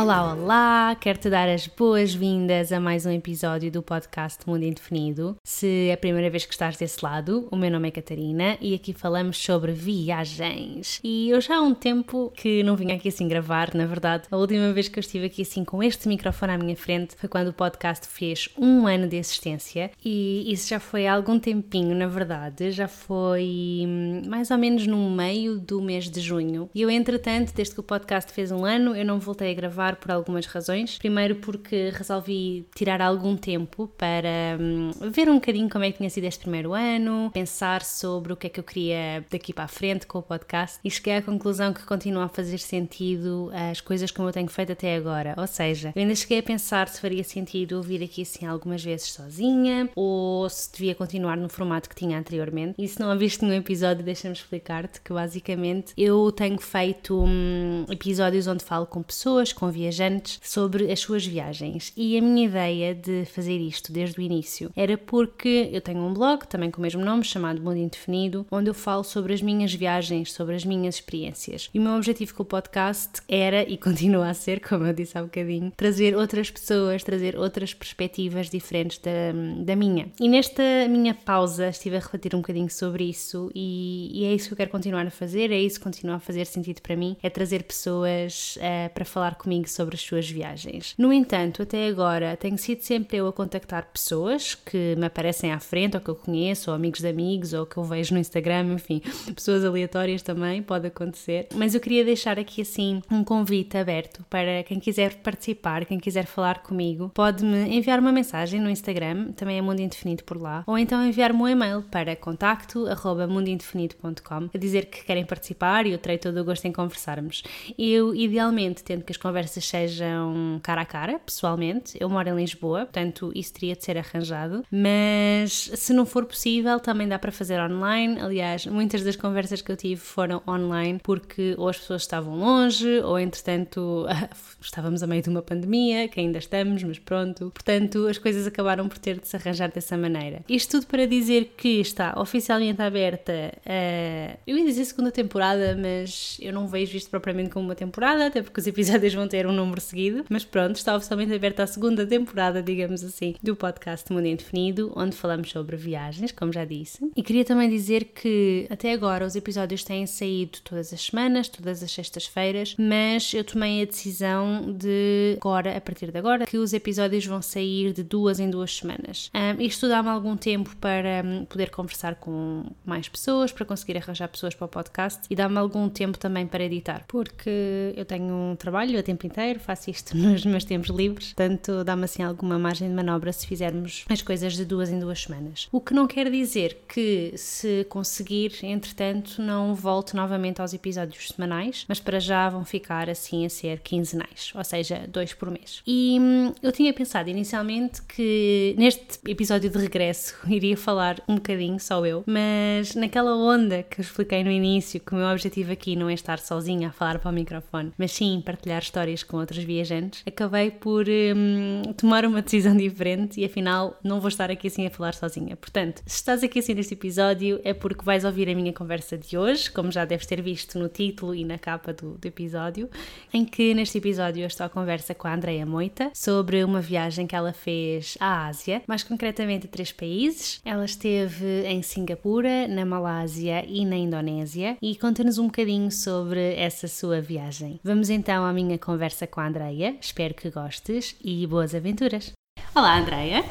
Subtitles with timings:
[0.00, 0.94] Olá, olá!
[0.94, 5.36] Quero-te dar as boas-vindas a mais um episódio do podcast Mundo Indefinido.
[5.42, 8.76] Se é a primeira vez que estás desse lado, o meu nome é Catarina e
[8.76, 11.00] aqui falamos sobre viagens.
[11.02, 14.36] E eu já há um tempo que não vim aqui assim gravar, na verdade, a
[14.36, 17.48] última vez que eu estive aqui assim com este microfone à minha frente foi quando
[17.48, 22.06] o podcast fez um ano de existência e isso já foi há algum tempinho, na
[22.06, 26.70] verdade, já foi hum, mais ou menos no meio do mês de junho.
[26.72, 29.87] E eu, entretanto, desde que o podcast fez um ano, eu não voltei a gravar
[29.96, 30.98] por algumas razões.
[30.98, 36.10] Primeiro, porque resolvi tirar algum tempo para hum, ver um bocadinho como é que tinha
[36.10, 39.68] sido este primeiro ano, pensar sobre o que é que eu queria daqui para a
[39.68, 44.10] frente com o podcast e cheguei à conclusão que continua a fazer sentido as coisas
[44.10, 45.34] como eu tenho feito até agora.
[45.36, 49.12] Ou seja, eu ainda cheguei a pensar se faria sentido vir aqui assim algumas vezes
[49.12, 52.74] sozinha ou se devia continuar no formato que tinha anteriormente.
[52.78, 58.46] E se não ouviste nenhum episódio, deixa-me explicar-te que basicamente eu tenho feito hum, episódios
[58.46, 61.92] onde falo com pessoas, com viajantes sobre as suas viagens.
[61.96, 66.12] E a minha ideia de fazer isto desde o início era porque eu tenho um
[66.12, 69.72] blog, também com o mesmo nome, chamado Mundo Indefinido, onde eu falo sobre as minhas
[69.72, 71.70] viagens, sobre as minhas experiências.
[71.72, 75.16] E o meu objetivo com o podcast era e continua a ser, como eu disse
[75.16, 79.32] há bocadinho, trazer outras pessoas, trazer outras perspectivas diferentes da,
[79.64, 80.08] da minha.
[80.20, 84.48] E nesta minha pausa estive a refletir um bocadinho sobre isso e, e é isso
[84.48, 87.16] que eu quero continuar a fazer, é isso que continua a fazer sentido para mim,
[87.22, 90.94] é trazer pessoas uh, para falar comigo sobre as suas viagens.
[90.98, 95.60] No entanto, até agora tenho sido sempre eu a contactar pessoas que me aparecem à
[95.60, 98.72] frente, ou que eu conheço, ou amigos de amigos, ou que eu vejo no Instagram,
[98.74, 99.02] enfim,
[99.34, 101.48] pessoas aleatórias também, pode acontecer.
[101.54, 106.26] Mas eu queria deixar aqui assim um convite aberto para quem quiser participar, quem quiser
[106.26, 110.78] falar comigo, pode-me enviar uma mensagem no Instagram, também é Mundo Indefinido por lá, ou
[110.78, 116.40] então enviar-me um e-mail para contacto@mundoindefinido.com a dizer que querem participar e eu terei todo
[116.40, 117.42] o gosto em conversarmos.
[117.78, 121.96] Eu, idealmente, tendo que as conversas conversas sejam cara a cara, pessoalmente.
[121.98, 126.78] Eu moro em Lisboa, portanto isso teria de ser arranjado, mas se não for possível,
[126.78, 128.20] também dá para fazer online.
[128.20, 133.00] Aliás, muitas das conversas que eu tive foram online porque ou as pessoas estavam longe,
[133.00, 134.06] ou entretanto
[134.60, 137.50] estávamos a meio de uma pandemia, que ainda estamos, mas pronto.
[137.52, 140.42] Portanto, as coisas acabaram por ter de se arranjar dessa maneira.
[140.48, 144.36] Isto tudo para dizer que está oficialmente aberta a.
[144.46, 148.42] Eu ia dizer segunda temporada, mas eu não vejo isto propriamente como uma temporada, até
[148.42, 152.06] porque os episódios vão ter um número seguido, mas pronto, está oficialmente aberta a segunda
[152.06, 157.10] temporada, digamos assim, do podcast Mundo Indefinido, onde falamos sobre viagens, como já disse.
[157.16, 161.82] E queria também dizer que até agora os episódios têm saído todas as semanas, todas
[161.82, 166.72] as sextas-feiras, mas eu tomei a decisão de agora, a partir de agora, que os
[166.72, 169.30] episódios vão sair de duas em duas semanas.
[169.34, 174.28] Um, isto dá-me algum tempo para um, poder conversar com mais pessoas, para conseguir arranjar
[174.28, 178.56] pessoas para o podcast e dá-me algum tempo também para editar, porque eu tenho um
[178.56, 182.88] trabalho a tempo inteiro faço isto nos meus tempos livres, portanto dá-me assim alguma margem
[182.88, 185.68] de manobra se fizermos as coisas de duas em duas semanas.
[185.70, 191.84] O que não quer dizer que se conseguir, entretanto, não volte novamente aos episódios semanais,
[191.88, 195.82] mas para já vão ficar assim a ser quinzenais, ou seja, dois por mês.
[195.86, 201.78] E hum, eu tinha pensado inicialmente que neste episódio de regresso iria falar um bocadinho,
[201.78, 205.96] só eu, mas naquela onda que eu expliquei no início, que o meu objetivo aqui
[205.96, 209.62] não é estar sozinha a falar para o microfone, mas sim partilhar histórias com outros
[209.62, 214.86] viajantes, acabei por hum, tomar uma decisão diferente e afinal não vou estar aqui assim
[214.86, 215.56] a falar sozinha.
[215.56, 219.36] Portanto, se estás aqui assim neste episódio é porque vais ouvir a minha conversa de
[219.36, 222.88] hoje, como já deves ter visto no título e na capa do, do episódio,
[223.32, 227.26] em que neste episódio eu estou à conversa com a Andrea Moita sobre uma viagem
[227.26, 230.60] que ela fez à Ásia, mais concretamente a três países.
[230.64, 236.86] Ela esteve em Singapura, na Malásia e na Indonésia e conta-nos um bocadinho sobre essa
[236.88, 237.80] sua viagem.
[237.82, 239.96] Vamos então à minha conversa conversa com a Andreia.
[240.00, 242.32] Espero que gostes e boas aventuras.
[242.74, 243.42] Olá, Andreia.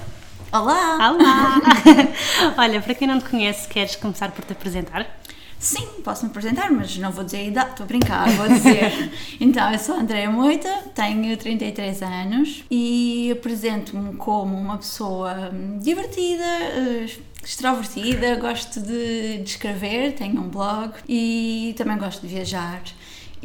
[0.51, 1.11] Olá!
[1.11, 1.61] Olá!
[2.57, 5.19] Olha, para quem não te conhece, queres começar por te apresentar?
[5.57, 9.11] Sim, posso me apresentar, mas não vou dizer a idade, estou a brincar, vou dizer.
[9.41, 15.51] então, eu sou a Andréa Moita, tenho 33 anos e apresento-me como uma pessoa
[15.81, 17.07] divertida, eh,
[17.43, 22.83] extrovertida, gosto de, de escrever, tenho um blog e também gosto de viajar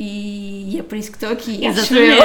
[0.04, 1.64] e é por isso que estou aqui.
[1.64, 2.22] Exatamente.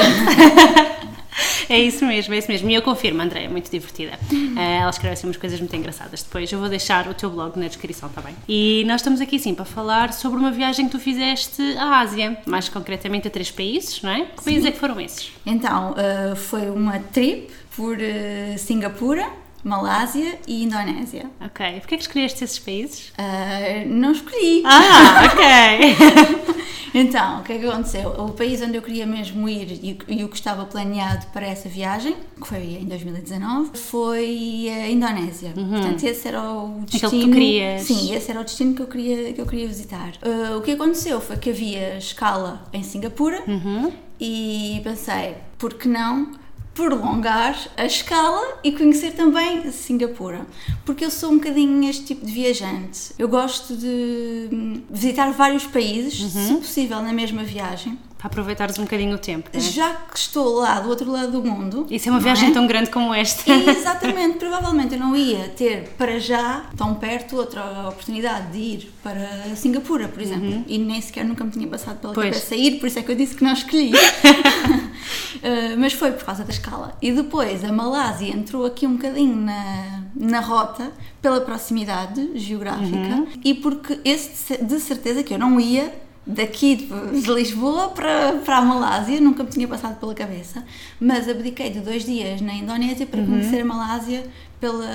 [1.70, 2.70] é isso mesmo, é isso mesmo.
[2.70, 4.18] E eu confirmo, André, é muito divertida.
[4.32, 6.24] Uh, ela escreve assim umas coisas muito engraçadas.
[6.24, 8.36] Depois eu vou deixar o teu blog na descrição também.
[8.48, 12.38] E nós estamos aqui sim para falar sobre uma viagem que tu fizeste à Ásia,
[12.46, 14.26] mais concretamente a três países, não é?
[14.26, 15.32] Que países é que foram esses?
[15.46, 19.30] Então, uh, foi uma trip por uh, Singapura,
[19.64, 21.30] Malásia e Indonésia.
[21.42, 21.80] Ok.
[21.80, 23.10] Porquê é que escolheste esses países?
[23.10, 24.64] Uh, não escolhi.
[24.66, 26.56] Ah, ok.
[26.94, 28.10] então, o que é que aconteceu?
[28.12, 31.68] O país onde eu queria mesmo ir e, e, o que estava planeado para essa
[31.68, 35.54] viagem, que foi em 2019, foi a Indonésia.
[35.58, 35.70] Uhum.
[35.70, 37.08] Portanto, esse era o destino.
[37.08, 37.82] Aquele que tu querias.
[37.82, 40.14] Sim, esse era o destino que eu queria, que eu queria visitar.
[40.24, 43.92] Uh, o que aconteceu foi que havia escala em Singapura uhum.
[44.20, 46.32] e pensei, por que não?
[46.78, 50.46] Prolongar a escala e conhecer também Singapura.
[50.86, 53.14] Porque eu sou um bocadinho este tipo de viajante.
[53.18, 56.48] Eu gosto de visitar vários países, uhum.
[56.48, 57.98] se possível, na mesma viagem.
[58.18, 59.50] Para aproveitares um bocadinho o tempo.
[59.54, 59.60] É?
[59.60, 61.86] Já que estou lá do outro lado do mundo.
[61.90, 62.54] Isso é uma viagem é?
[62.54, 63.44] tão grande como esta.
[63.54, 69.56] Exatamente, provavelmente eu não ia ter para já, tão perto, outra oportunidade de ir para
[69.56, 70.48] Singapura, por exemplo.
[70.48, 70.64] Uhum.
[70.68, 72.30] E nem sequer nunca me tinha passado pela pois.
[72.30, 73.92] cabeça ir, por isso é que eu disse que não escolhi.
[75.36, 76.98] uh, mas foi por causa da escala.
[77.02, 80.92] E depois a Malásia entrou aqui um bocadinho na, na rota
[81.22, 83.28] pela proximidade geográfica uhum.
[83.44, 85.94] e porque esse de certeza que eu não ia
[86.28, 90.66] daqui de Lisboa para, para a Malásia, nunca me tinha passado pela cabeça,
[91.00, 93.28] mas abdiquei de dois dias na Indonésia para uhum.
[93.28, 94.26] conhecer a Malásia
[94.60, 94.90] pela,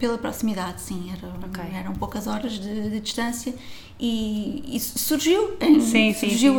[0.00, 1.78] pela proximidade, sim, era, okay.
[1.78, 3.54] eram poucas horas de, de distância
[3.98, 6.58] e, e surgiu, sim, surgiu sim,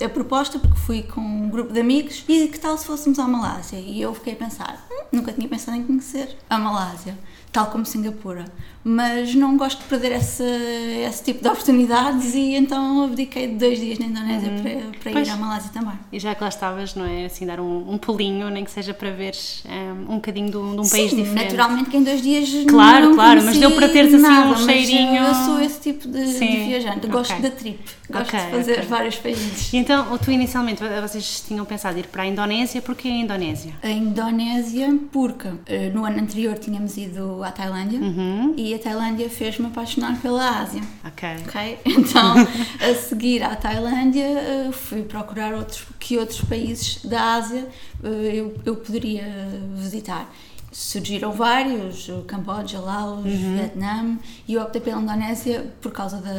[0.00, 3.18] a, a, proposta porque fui com um grupo de amigos e que tal se fôssemos
[3.18, 7.16] à Malásia e eu fiquei a pensar, hum, nunca tinha pensado em conhecer a Malásia
[7.52, 8.44] tal como Singapura.
[8.84, 13.78] Mas não gosto de perder esse, esse tipo de oportunidades e então abdiquei de dois
[13.78, 14.62] dias na Indonésia uhum.
[14.62, 15.94] para, para ir à Malásia também.
[16.12, 17.26] E já que lá estavas, não é?
[17.26, 20.76] Assim, dar um, um pulinho, nem que seja para veres um, um bocadinho de um,
[20.76, 21.34] de um país diferente.
[21.34, 24.56] naturalmente que em dois dias Claro, não claro, mas deu para teres assim nada, um
[24.56, 25.22] cheirinho.
[25.22, 27.42] Eu sou esse tipo de, de viajante, gosto okay.
[27.42, 27.78] da trip,
[28.10, 28.84] gosto okay, de fazer okay.
[28.86, 29.72] vários países.
[29.72, 33.74] E então, tu inicialmente, vocês tinham pensado ir para a Indonésia, porquê a Indonésia?
[33.82, 35.58] A Indonésia porque uh,
[35.94, 38.54] no ano anterior tínhamos ido à Tailândia uhum.
[38.56, 40.82] e a Tailândia fez-me apaixonar pela Ásia.
[41.04, 41.28] Ok.
[41.46, 41.78] Ok?
[42.08, 42.34] Então,
[42.80, 44.24] a seguir à Tailândia,
[44.68, 47.66] uh, fui procurar outros, que outros países da Ásia
[48.02, 49.26] eu, eu poderia
[49.74, 50.30] visitar
[50.70, 53.56] surgiram vários, o Camboja, Laos, uhum.
[53.56, 56.34] Vietnã, e eu optei pela Indonésia por causa da,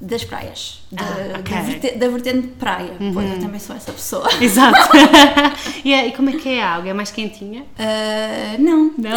[0.00, 1.56] das praias, da, ah, okay.
[1.56, 3.12] da, vertente, da, vertente de praia, uhum.
[3.14, 4.28] pois eu também sou essa pessoa.
[4.40, 4.78] Exato.
[5.84, 6.90] e, e, como é que é a água?
[6.90, 7.62] É mais quentinha?
[7.62, 8.92] Uh, não.
[8.98, 9.16] Não?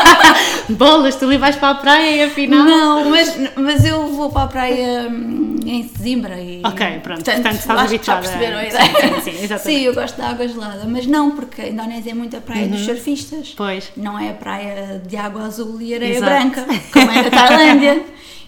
[0.76, 2.64] Bolas, tu ali vais para a praia e afinal...
[2.64, 6.62] Não, mas, mas eu vou para a praia hum, em Zimbra e...
[6.64, 8.22] Ok, pronto, portanto, portanto estás habituada.
[8.22, 9.20] Já perceberam a ideia.
[9.20, 12.36] Sim, sim, sim, eu gosto de água gelada, mas não, porque a Indonésia é muito
[12.36, 12.70] a praia uhum.
[12.70, 13.41] dos surfistas.
[13.50, 13.92] Pois.
[13.96, 16.32] Não é a praia de água azul e areia Exato.
[16.32, 18.04] branca, como é na Tailândia.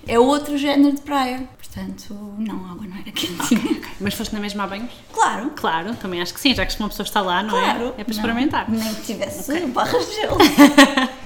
[0.06, 1.48] é outro género de praia.
[1.58, 3.60] Portanto, não, a água não era quentinha.
[3.60, 3.90] Okay, okay.
[4.00, 4.92] Mas foste na mesma a banhos?
[5.12, 5.50] Claro.
[5.56, 7.94] Claro, também acho que sim, já que uma pessoa está lá, não claro.
[7.96, 8.00] é?
[8.00, 8.70] É para experimentar.
[8.70, 9.66] Não, nem que tivesse okay.
[9.66, 10.38] barras de gelo.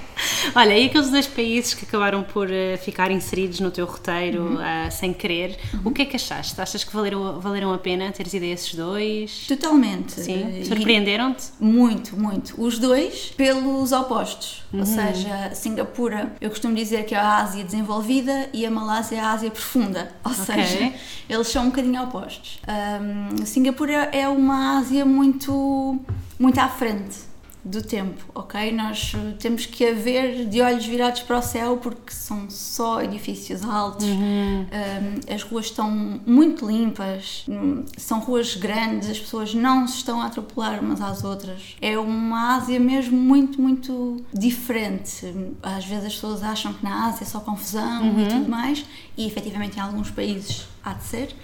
[0.55, 4.55] Olha, e aqueles dois países que acabaram por uh, ficar inseridos no teu roteiro uhum.
[4.55, 5.81] uh, sem querer, uhum.
[5.85, 6.59] o que é que achaste?
[6.59, 9.45] Achas que valeram, valeram a pena teres ido a esses dois?
[9.47, 10.13] Totalmente.
[10.13, 10.63] Sim.
[10.63, 11.51] Surpreenderam-te?
[11.59, 12.61] Muito, muito.
[12.61, 14.63] Os dois pelos opostos.
[14.71, 14.81] Uhum.
[14.81, 19.19] Ou seja, Singapura, eu costumo dizer que é a Ásia desenvolvida e a Malásia é
[19.19, 20.11] a Ásia profunda.
[20.23, 20.45] Ou okay.
[20.45, 20.93] seja,
[21.29, 22.59] eles são um bocadinho opostos.
[22.67, 25.99] Um, Singapura é uma Ásia muito,
[26.39, 27.28] muito à frente
[27.69, 28.71] do tempo, ok?
[28.71, 33.63] Nós eh, temos que haver de olhos virados para o céu porque são só edifícios
[33.63, 34.65] altos, uhum.
[34.65, 40.19] um, as ruas estão muito limpas, hum, são ruas grandes, as pessoas não se estão
[40.21, 41.75] a atropelar umas às outras.
[41.79, 45.33] É uma Ásia mesmo muito, muito diferente.
[45.61, 48.25] Às vezes as pessoas acham que na Ásia é só confusão uhum.
[48.25, 48.85] e tudo mais,
[49.15, 51.35] e efetivamente em alguns países há de ser.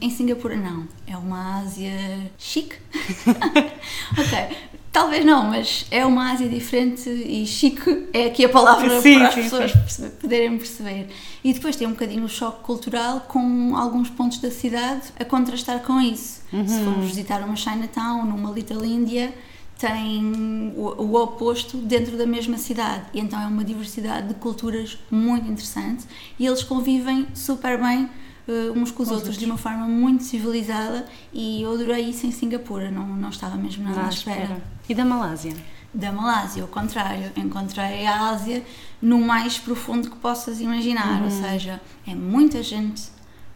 [0.00, 1.92] Em Singapura não, é uma Ásia
[2.36, 2.76] chique.
[4.12, 4.56] ok,
[4.92, 9.28] Talvez não, mas é uma Ásia diferente e chique é aqui a palavra sim, para
[9.28, 10.10] as sim, pessoas sim.
[10.20, 11.08] poderem perceber.
[11.44, 15.80] E depois tem um bocadinho o choque cultural com alguns pontos da cidade a contrastar
[15.80, 16.42] com isso.
[16.52, 16.66] Uhum.
[16.66, 19.32] Se formos visitar uma Chinatown, numa Little India,
[19.78, 23.04] tem o, o, oposto dentro da mesma cidade.
[23.14, 26.04] E então é uma diversidade de culturas muito interessante
[26.38, 28.08] e eles convivem super bem
[28.48, 32.32] uh, uns com os outros, de uma forma muito civilizada e eu adorei isso em
[32.32, 34.42] Singapura, não, não estava mesmo nada à espera.
[34.42, 34.62] espera.
[34.88, 35.54] E da Malásia?
[35.92, 38.62] Da Malásia, ao contrário, encontrei a Ásia
[39.00, 41.24] no mais profundo que possas imaginar, uhum.
[41.24, 43.02] ou seja, é muita gente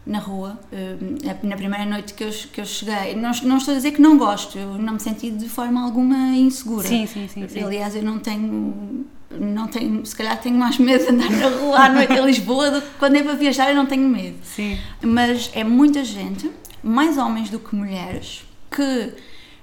[0.05, 0.59] na rua.
[0.71, 4.01] Uh, na primeira noite que eu, que eu cheguei, não, não estou a dizer que
[4.01, 6.87] não gosto, eu não me senti de forma alguma insegura.
[6.87, 7.47] Sim, sim, sim.
[7.47, 7.63] sim.
[7.63, 9.05] Aliás, eu não tenho
[9.39, 12.71] não tenho, se calhar tenho mais medo de andar na rua à noite em Lisboa
[12.71, 14.37] do que quando é para viajar eu não tenho medo.
[14.43, 14.77] Sim.
[15.01, 16.49] Mas é muita gente,
[16.83, 19.13] mais homens do que mulheres, que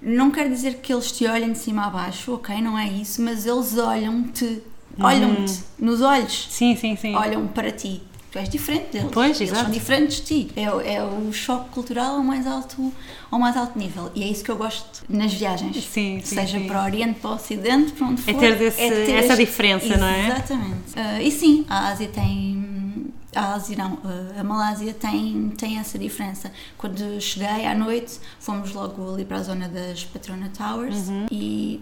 [0.02, 2.60] Não quer dizer que eles te olhem de cima a baixo, ok?
[2.62, 4.62] Não é isso, mas eles olham-te,
[4.98, 7.14] olham-te nos olhos, Sim, sim, sim.
[7.14, 8.00] olham para ti.
[8.30, 9.08] Tu és diferente deles.
[9.12, 9.62] Pois, Eles exato.
[9.64, 10.52] são diferentes de ti.
[10.54, 12.92] É, o- é o choque cultural ao mais alto,
[13.30, 14.08] ao mais alto nível.
[14.14, 15.74] E é isso que eu gosto nas viagens.
[15.84, 16.66] Sim, sim, Seja sim.
[16.68, 18.38] para o Oriente, para o Ocidente, para onde É for.
[18.40, 20.26] ter desse- essa este- diferença, não é?
[20.28, 20.76] Exatamente.
[20.94, 23.10] Ah, e sim, a Ásia tem.
[23.34, 26.52] A Ásia não, ah, a Malásia tem, tem essa diferença.
[26.78, 31.26] Quando cheguei à noite, fomos logo ali para a zona das Patrona Towers Uhum.
[31.30, 31.80] e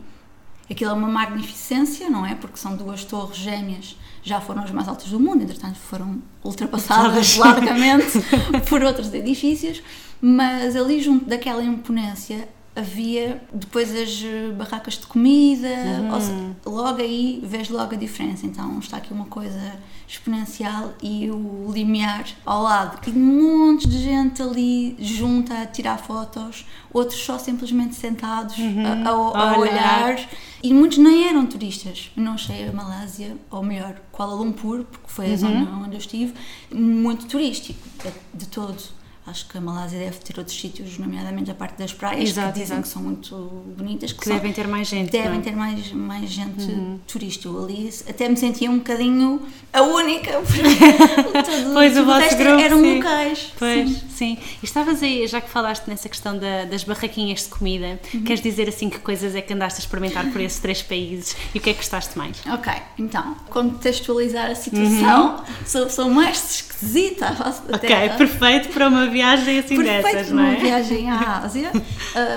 [0.70, 2.34] aquilo é uma magnificência, não é?
[2.34, 7.37] Porque são duas torres gêmeas, já foram as mais altas do mundo, entretanto foram ultrapassadas
[7.38, 8.18] largamente
[8.68, 9.82] por outros edifícios,
[10.20, 12.48] mas ali junto daquela imponência
[12.78, 15.68] havia depois as eh, barracas de comida,
[16.12, 18.47] ou seja, logo aí vês logo a diferença.
[18.47, 19.75] Então está aqui uma coisa
[20.06, 22.99] exponencial e o limiar ao lado.
[23.06, 28.54] E montes de gente ali junta a tirar fotos, outros só simplesmente sentados
[29.04, 30.04] a, a- a A olhar.
[30.14, 30.28] olhar.
[30.62, 32.11] E muitos nem eram turistas.
[32.16, 36.35] Não achei a Malásia, ou melhor, Kuala Lumpur, porque foi a zona onde eu estive,
[36.75, 38.76] muito turístico, de, de todo.
[39.28, 42.61] Acho que a Malásia deve ter outros sítios, nomeadamente a parte das praias, Exato, que
[42.61, 42.82] dizem exato.
[42.82, 43.35] que são muito
[43.76, 44.12] bonitas.
[44.12, 45.11] Que, Que devem ter mais gente.
[45.11, 45.42] devem é?
[45.42, 46.66] ter mais, mais gente
[47.06, 47.49] turista.
[47.49, 49.40] Eu ali até me sentia um bocadinho
[49.73, 50.32] a única.
[50.40, 52.94] porque Pois, o tudo vosso resto grupo, eram sim.
[52.97, 53.52] locais.
[53.58, 54.00] Pois, sim.
[54.08, 54.38] sim.
[54.62, 58.23] E estavas aí, já que falaste nessa questão da- das barraquinhas de comida, Uhum.
[58.25, 61.58] queres dizer assim que coisas é que andaste a experimentar por esses três países e
[61.58, 62.37] o que é que gostaste mais?
[62.50, 67.76] Ok, então, contextualizar a situação, sou a pessoa mais esquisita à face da Uhum.
[67.76, 68.16] Ok, Terra.
[68.16, 70.60] perfeito para uma viagem assim Perfeito dessas, não uma é?
[70.60, 71.70] viagem à Ásia.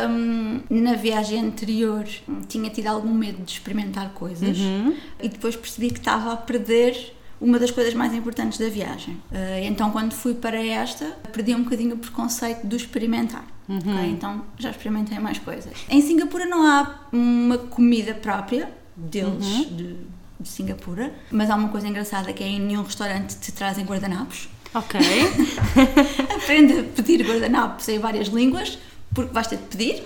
[0.09, 2.05] Hum, na viagem anterior
[2.47, 4.95] tinha tido algum medo de experimentar coisas Uhum.
[5.21, 9.15] e depois percebi que estava a perder uma das coisas mais importantes da viagem.
[9.31, 13.43] Uh, então, quando fui para esta, perdi um bocadinho o preconceito do experimentar.
[13.67, 13.77] Uhum.
[13.79, 14.09] ok?
[14.11, 15.73] Então, já experimentei mais coisas.
[15.89, 19.63] Em Singapura não há uma comida própria deles, Uhum.
[19.75, 19.95] de,
[20.39, 24.47] de Singapura, mas há uma coisa engraçada que é em nenhum restaurante te trazem guardanapos.
[24.73, 24.99] Ok.
[26.35, 28.77] Aprende a pedir guardanapos em várias línguas,
[29.13, 30.03] porque vais ter de pedir.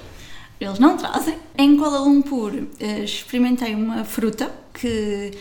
[0.60, 1.38] Eles não trazem.
[1.57, 5.31] Em Kuala Lumpur eh, experimentei uma fruta que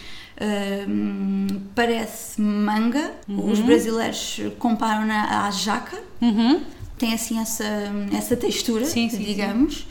[0.89, 3.15] hum, parece manga.
[3.29, 5.99] Os brasileiros comparam-na à jaca.
[6.21, 6.63] Uhum.
[6.99, 7.65] Tem assim essa,
[8.13, 9.87] essa textura, Sim, sim, digamos.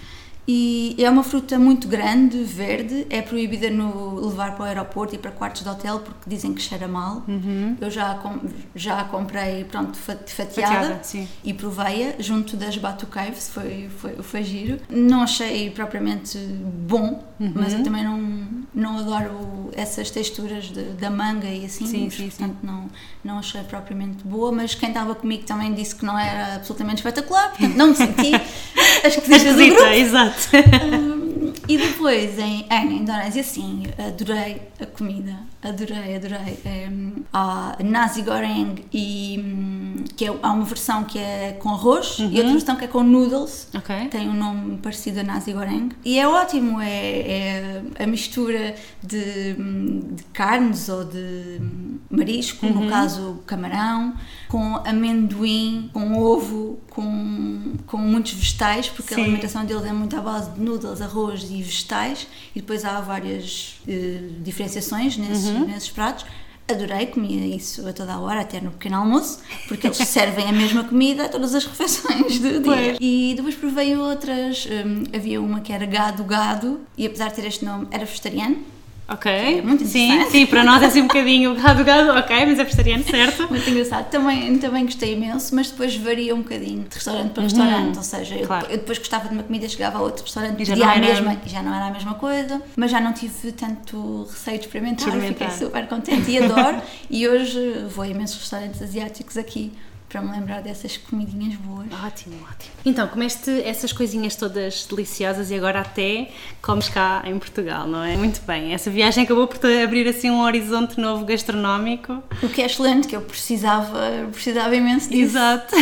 [0.45, 5.17] E é uma fruta muito grande, verde, é proibida no levar para o aeroporto e
[5.17, 7.23] para quartos de hotel porque dizem que cheira mal.
[7.27, 7.77] Uhum.
[7.79, 8.39] Eu já, a
[8.75, 14.15] já a comprei, pronto, fa- fatiada, Fatiada, e provei-a junto das Batu Caves, foi, foi,
[14.21, 14.79] foi giro.
[14.89, 17.79] Não achei propriamente bom, mas Uhum.
[17.79, 22.57] eu também não, não adoro essas texturas de- da manga e assim, Sim, sim, portanto
[22.63, 22.89] não,
[23.23, 27.49] não achei propriamente boa, mas quem estava comigo também disse que não era absolutamente espetacular,
[27.49, 28.31] portanto não me senti
[29.03, 29.83] a esquisita do grupo.
[29.85, 30.49] Exato.
[30.93, 36.60] Hum, e depois em, em Indonésia, sim, adorei a comida, adorei, adorei.
[36.65, 42.17] Hum, há nasi goreng e hum, que é, há uma versão que é com arroz
[42.20, 43.67] e outra versão que é com noodles.
[43.74, 44.08] Ok.
[44.10, 49.55] Tem um nome parecido a nasi goreng e é ótimo, é, é a mistura de,
[49.58, 54.13] hum, de carnes ou de hum, marisco, no caso camarão,
[54.48, 59.22] com amendoim, com ovo, com, com muitos vegetais, porque Sim.
[59.22, 63.01] a alimentação deles é muito à base de noodles, arroz e vegetais, e depois há
[63.01, 66.25] várias eh, diferenciações nesses, nesses pratos.
[66.65, 70.51] Adorei, comia isso a toda a hora, até no pequeno almoço, porque eles servem a
[70.51, 72.98] mesma comida a todas as refeições do dia.
[73.01, 77.65] E depois provei outras, hum, havia uma que era gado-gado, e apesar de ter este
[77.65, 78.60] nome, era vegetariano,
[79.07, 79.29] Ok.
[79.31, 80.31] É muito sim, interessante.
[80.31, 83.48] sim, para nós é assim um bocadinho gado, gado, ok, mas é vegetariano, certo?
[83.51, 84.10] Muito engraçado.
[84.10, 87.98] Também, também gostei imenso, mas depois varia um bocadinho de restaurante para restaurante.
[87.98, 88.48] Ou seja, eu- Uhum.
[88.48, 88.65] claro.
[88.69, 91.38] eu, depois gostava de uma comida, chegava a outro restaurante E já não era- mesma
[91.45, 92.62] já não era a mesma coisa.
[92.77, 95.07] Mas já não tive tanto receio de experimentar.
[95.10, 95.51] Experimentar.
[95.51, 96.81] Fiquei super contente e adoro.
[97.10, 99.72] e hoje vou a imensos restaurantes asiáticos aqui
[100.13, 101.88] para me lembrar dessas comidinhas boas.
[102.05, 102.72] Ótimo, ótimo.
[102.86, 106.29] Então, comeste essas coisinhas todas deliciosas e agora até
[106.62, 108.15] comes cá em Portugal, não é?
[108.15, 108.75] Muito bem.
[108.75, 112.22] Essa viagem acabou por abrir assim um horizonte novo gastronómico.
[112.43, 114.00] O que é excelente, que eu precisava,
[114.32, 115.36] precisava imenso disso.
[115.36, 115.74] Exato.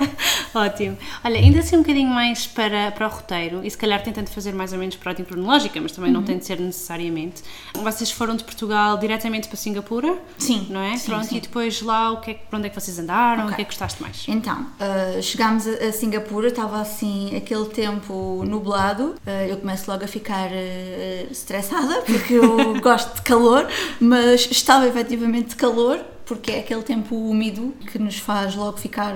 [0.54, 0.96] Ótimo.
[1.22, 4.54] Olha, ainda assim um bocadinho mais para, para o roteiro, e se calhar tentando fazer
[4.54, 7.42] mais ou menos por ordem cronológica, mas também não tem de ser necessariamente.
[7.74, 10.16] Vocês foram de Portugal diretamente para Singapura?
[10.38, 10.96] Sim, Não é?
[10.96, 11.36] sim, Pronto, sim.
[11.36, 13.42] e depois lá, o que é, para onde é que vocês andaram?
[13.42, 13.56] O Ok.
[13.56, 14.24] que é que gostaste mais?
[14.28, 19.16] Então, ah, chegámos a, a Singapura, estava assim aquele tempo nublado.
[19.26, 23.68] Ah, eu começo logo a ficar ah, estressada porque eu gosto de calor,
[24.00, 29.14] mas estava efetivamente de calor porque é aquele tempo úmido que nos faz logo ficar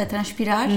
[0.00, 0.68] a transpirar.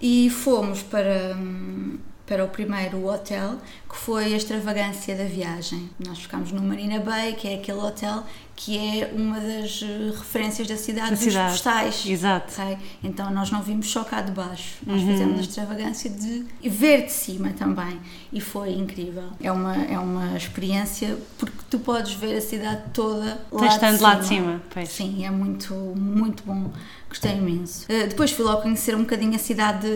[0.00, 3.56] E fomos para, hum, para o primeiro hotel,
[3.88, 5.88] que foi a extravagância da viagem.
[6.04, 8.24] Nós ficámos no Marina Bay, que é aquele hotel
[8.58, 11.52] que é uma das eh, referências da cidade Da dos cidade.
[11.52, 12.04] postais.
[12.06, 12.52] Exato.
[12.58, 12.78] ok?
[13.04, 15.06] Então nós não vimos só cá de baixo, nós Uhum.
[15.08, 18.00] fizemos a extravagância de ver de cima também
[18.32, 19.24] e foi incrível.
[19.42, 24.02] É uma, é uma experiência porque tu podes ver a cidade toda lá, Estando de,
[24.02, 24.88] lá de cima, pois.
[24.88, 26.70] Sim, é muito, muito bom.
[27.10, 27.84] Gostei imenso.
[27.84, 29.86] Uh, depois fui logo conhecer um bocadinho a cidade,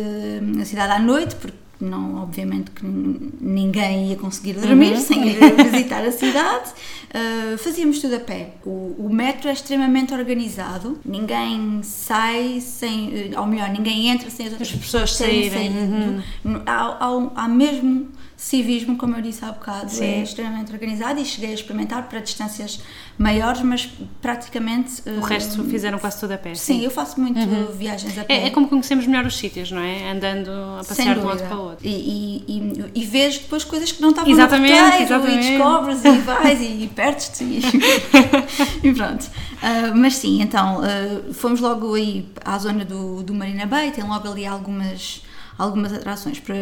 [0.60, 5.00] a cidade à noite, porque não, obviamente que nin- ninguém ia conseguir dormir Uhum.
[5.00, 5.38] sem ir
[5.70, 6.70] visitar a cidade.
[7.12, 8.50] Uh, fazíamos tudo a pé.
[8.64, 10.99] O, o metro é extremamente organizado.
[11.04, 16.20] Ninguém sai sem, uh, ou melhor, ninguém entra sem as outras As pessoas saírem, uhum.
[16.66, 18.08] Há, há, há mesmo
[18.40, 20.02] civismo, como eu disse há bocado, Sim.
[20.02, 22.80] é extremamente organizado e cheguei a experimentar para distâncias
[23.18, 23.87] maiores, mas
[24.23, 26.54] praticamente O uh, resto fizeram quase tudo a pé.
[26.54, 27.38] Sim, eu faço muito
[27.76, 28.32] viagens a pé.
[28.32, 30.11] É, é como conhecemos melhor os sítios, não é?
[30.11, 31.87] Andando a passear de um lado para o outro.
[31.87, 35.47] E, e, e, e vês depois coisas que não estavam Exatamente, no roteiro exatamente.
[35.47, 37.61] e descobres e vais e perdes-te e,
[38.88, 39.30] e pronto.
[39.62, 44.02] Ah, mas sim, então ah, fomos logo aí à zona do, do Marina Bay, tem
[44.02, 45.20] logo ali algumas
[45.61, 46.55] algumas atrações para,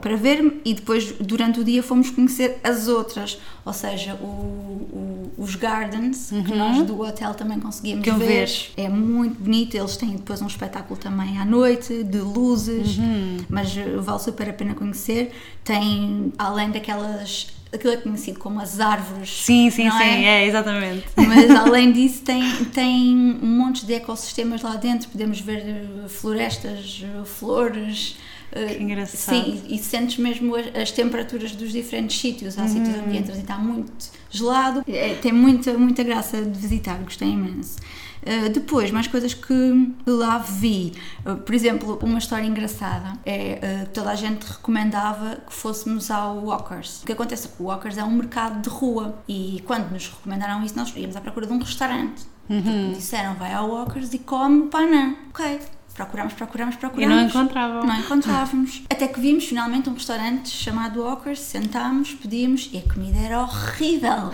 [0.00, 5.32] para ver e depois durante o dia fomos conhecer as outras, ou seja, o- o-
[5.38, 8.14] os gardens que nós do hotel também conseguimos ver.
[8.18, 8.70] vejo.
[8.76, 13.38] É muito bonito, eles têm depois um espetáculo também à noite, de luzes, Uhum.
[13.48, 15.32] mas vale super a pena conhecer.
[15.64, 19.44] Tem, além daquelas, aquilo é conhecido como as árvores.
[19.44, 20.42] Sim, sim, sim, é?
[20.42, 21.06] é, exatamente.
[21.16, 25.08] Mas além disso, tem, tem um monte de ecossistemas lá dentro.
[25.08, 28.16] Podemos ver eh, florestas, eh, flores.
[28.52, 29.44] Eh, Que engraçado.
[29.44, 32.58] Sim, e, sentes mesmo as, as temperaturas dos diferentes sítios.
[32.58, 33.04] Há sítios Uhum.
[33.06, 34.84] onde entras e está muito gelado.
[34.86, 37.78] É, tem muita, muita graça de visitar, gostei imenso.
[38.22, 40.92] Uh, depois, mais coisas que lá vi.
[41.24, 46.10] Uh, por exemplo, uma história engraçada é uh, que toda a gente recomendava que fôssemos
[46.10, 47.02] ao Walkers.
[47.02, 47.48] O que acontece?
[47.58, 51.20] O Walkers é um mercado de rua e quando nos recomendaram isso, nós íamos à
[51.22, 52.22] procura de um restaurante.
[52.50, 52.92] Uhum.
[52.92, 55.14] Disseram, vai ao Walkers e come o panã.
[55.30, 55.60] Ok.
[55.94, 57.16] Procuramos, procuramos, E procuramos.
[57.16, 57.84] não encontravam.
[57.84, 58.82] Não encontrávamos.
[58.88, 64.30] Até que vimos finalmente um restaurante chamado Walkers, sentámos, pedimos e a comida era horrível.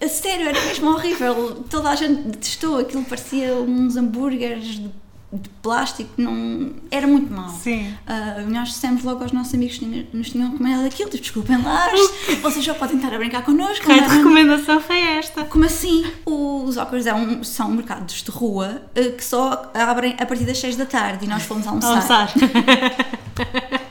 [0.00, 1.64] A sério, era mesmo horrível.
[1.70, 4.90] Toda a gente detestou aquilo, parecia uns hambúrgueres de,
[5.32, 7.48] de plástico, não, era muito mau.
[7.48, 7.94] Sim.
[8.06, 11.88] Ah, nós dissemos logo aos nossos amigos que nos tinham recomendado aquilo, tipo, desculpem lá,
[12.42, 13.86] vocês já podem estar a brincar connosco.
[13.86, 14.06] Que é?
[14.06, 15.44] recomendação foi esta?
[15.44, 16.04] Como assim?
[16.26, 20.58] Os Walkers é um- são mercados de rua eh, que só abrem a partir das
[20.58, 21.88] 6 da tarde e nós fomos almoçar.
[21.90, 22.32] Almoçar.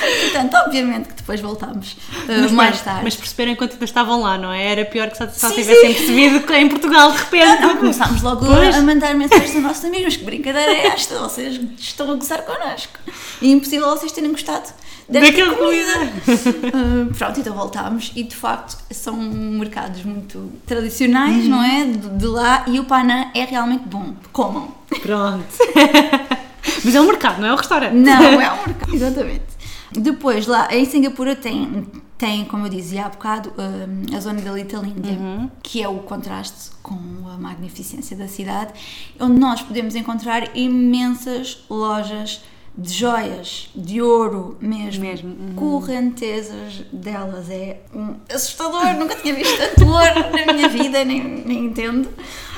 [0.00, 3.00] Portanto, obviamente que depois voltámos Mas, mais tarde.
[3.04, 4.72] mas perceberam enquanto ainda estavam lá, não é?
[4.72, 5.94] Era pior que só, só Sim, tivessem sim.
[5.94, 7.60] percebido que em Portugal de repente.
[7.62, 8.74] Não, começámos logo Pois.
[8.76, 11.18] a, mandar mensagens aos nossos amigos, mas que brincadeira é esta?
[11.18, 12.98] Vocês estão a gozar connosco.
[13.42, 14.68] E impossível vocês terem gostado
[15.08, 15.92] desta Daquela comida.
[16.24, 16.68] comida.
[16.72, 21.50] Ah, pronto, então voltámos e de facto são mercados muito tradicionais, Uhum.
[21.50, 21.84] não é?
[21.84, 24.14] De, de lá e o panã é realmente bom.
[24.32, 24.72] Comam.
[25.02, 25.44] Pronto.
[26.84, 27.94] Mas é um mercado, não é um restaurante.
[27.94, 28.92] Não, é um mercado.
[28.94, 29.49] Exatamente.
[29.92, 34.52] Depois, lá em Singapura tem, tem como eu dizia há bocado, hum, a zona da
[34.52, 36.94] Little India, que é o contraste com
[37.28, 38.72] a magnificência da cidade,
[39.18, 42.42] onde nós podemos encontrar imensas lojas
[42.76, 45.54] de joias, de ouro mesmo, Mesmo, uhum.
[45.56, 47.50] correntezas delas.
[47.50, 52.08] É um assustador, nunca tinha visto tanto ouro na minha vida, nem, nem entendo.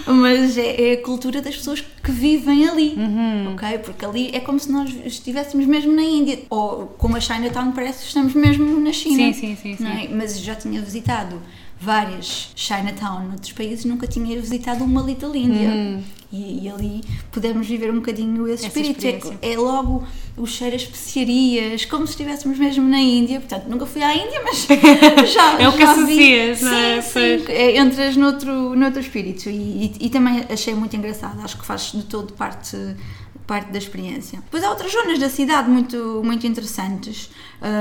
[0.06, 3.52] Mas é, é a cultura das pessoas que vivem ali, Uhum.
[3.54, 3.78] ok?
[3.78, 6.40] Porque ali é como se nós estivéssemos mesmo na Índia.
[6.50, 9.32] Ou como a Chinatown parece estamos mesmo na China.
[9.32, 10.04] Sim, sim, sim, não sim.
[10.04, 10.08] é?
[10.08, 11.40] Mas já tinha visitado
[11.82, 16.00] várias Chinatown noutros países, nunca tinha visitado uma Little India.
[16.32, 18.66] E, e ali pudemos viver um bocadinho esse.
[18.66, 19.34] Essa espírito.
[19.42, 20.02] É, é logo
[20.34, 23.38] o cheiro a especiarias, como se estivéssemos mesmo na Índia.
[23.38, 24.66] Portanto, nunca fui à Índia, mas
[25.30, 25.60] já.
[25.60, 27.02] É o que associas, não é?
[27.02, 27.52] Sim, sim.
[27.52, 29.50] É, entras noutro, noutro espírito.
[29.50, 29.52] E,
[30.00, 31.38] e, e também achei muito engraçado.
[31.42, 32.76] Acho que faz de todo parte
[33.46, 34.40] parte da experiência.
[34.40, 37.30] Depois há outras zonas da cidade muito, muito interessantes,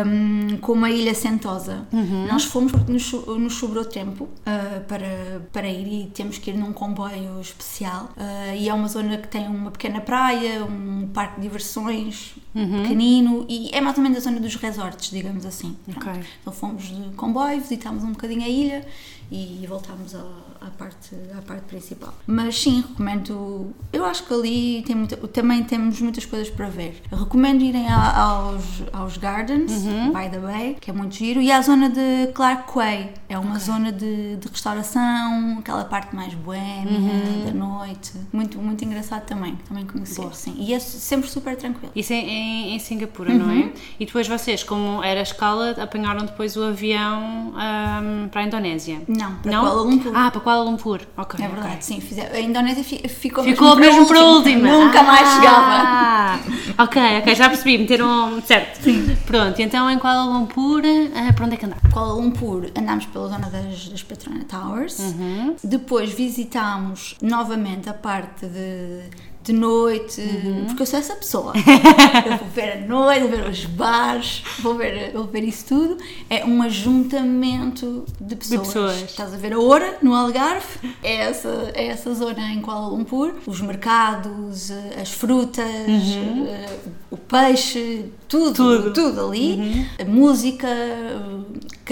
[0.06, 1.88] hum, como a Ilha Sentosa.
[2.28, 6.58] Nós fomos porque nos, nos sobrou tempo ah, para, para ir e temos que ir
[6.58, 8.10] num comboio especial.
[8.17, 13.45] Ah, e é uma zona que tem uma pequena praia, um parque de diversões pequenino
[13.47, 15.76] e é mais ou menos a zona dos resorts, digamos assim.
[15.86, 16.10] Pronto.
[16.10, 16.24] Ok.
[16.41, 18.86] Então fomos de comboio, visitámos um bocadinho a ilha
[19.32, 22.13] e voltámos ao, à parte, à parte principal.
[22.28, 23.74] Mas sim, recomendo.
[23.91, 27.02] Eu acho que ali tem muita, também temos muitas coisas para ver.
[27.12, 30.13] Recomendo irem a- aos, aos Gardens, Uhum.
[30.13, 33.10] by the way, que é muito giro, e à zona de Clark Quay.
[33.28, 37.45] É uma zona de, de restauração, aquela parte mais boémia, Uhum.
[37.45, 38.12] da noite.
[38.32, 40.56] Muito, muito engraçado também, também conhecer, sim.
[40.60, 41.91] E é sempre super tranquilo.
[41.95, 43.62] Isso é em, em Singapura, não Uhum.
[43.62, 43.71] é?
[44.00, 49.02] E depois vocês, como era a escala, apanharam depois o avião ahm, para a Indonésia?
[49.08, 49.62] Não, para não?
[49.62, 50.12] Kuala Lumpur.
[50.15, 51.02] Ah, para Kuala Lumpur.
[51.18, 51.44] Ok.
[51.44, 52.00] É verdade, sim.
[52.02, 54.68] fize- A Indonésia fi- ficou, Ficou mesmo para a última.
[54.70, 55.72] Nunca mais chegava.
[55.72, 56.40] Ah,
[56.84, 58.42] ok, ok, já percebi, meteram.
[58.46, 58.82] Certo.
[59.26, 60.82] Pronto, e então em Kuala Lumpur,
[61.16, 61.82] ah, para onde é que andaram?
[61.92, 65.00] Kuala Lumpur andámos pela zona das, das Petronas Towers.
[65.00, 65.56] Uhum.
[65.64, 69.02] Depois visitámos novamente a parte de,
[69.44, 70.66] de noite, Uhum.
[70.68, 71.54] porque eu sou essa pessoa.
[72.26, 75.98] eu vou ver a noite, vou ver os bares, vou ver, vou ver isso tudo.
[76.30, 78.68] É um ajuntamento de pessoas.
[78.68, 79.02] pessoas.
[79.04, 80.66] Estás a ver a Oura, no Algarve,
[81.04, 83.34] é essa, é essa zona em Kuala Lumpur.
[83.48, 88.78] Os mercados, eh, as frutas, eh, o peixe, tudo, Uhum.
[88.82, 88.88] Tudo.
[88.88, 88.94] Uhum.
[88.94, 89.88] tudo ali.
[90.00, 90.68] A música,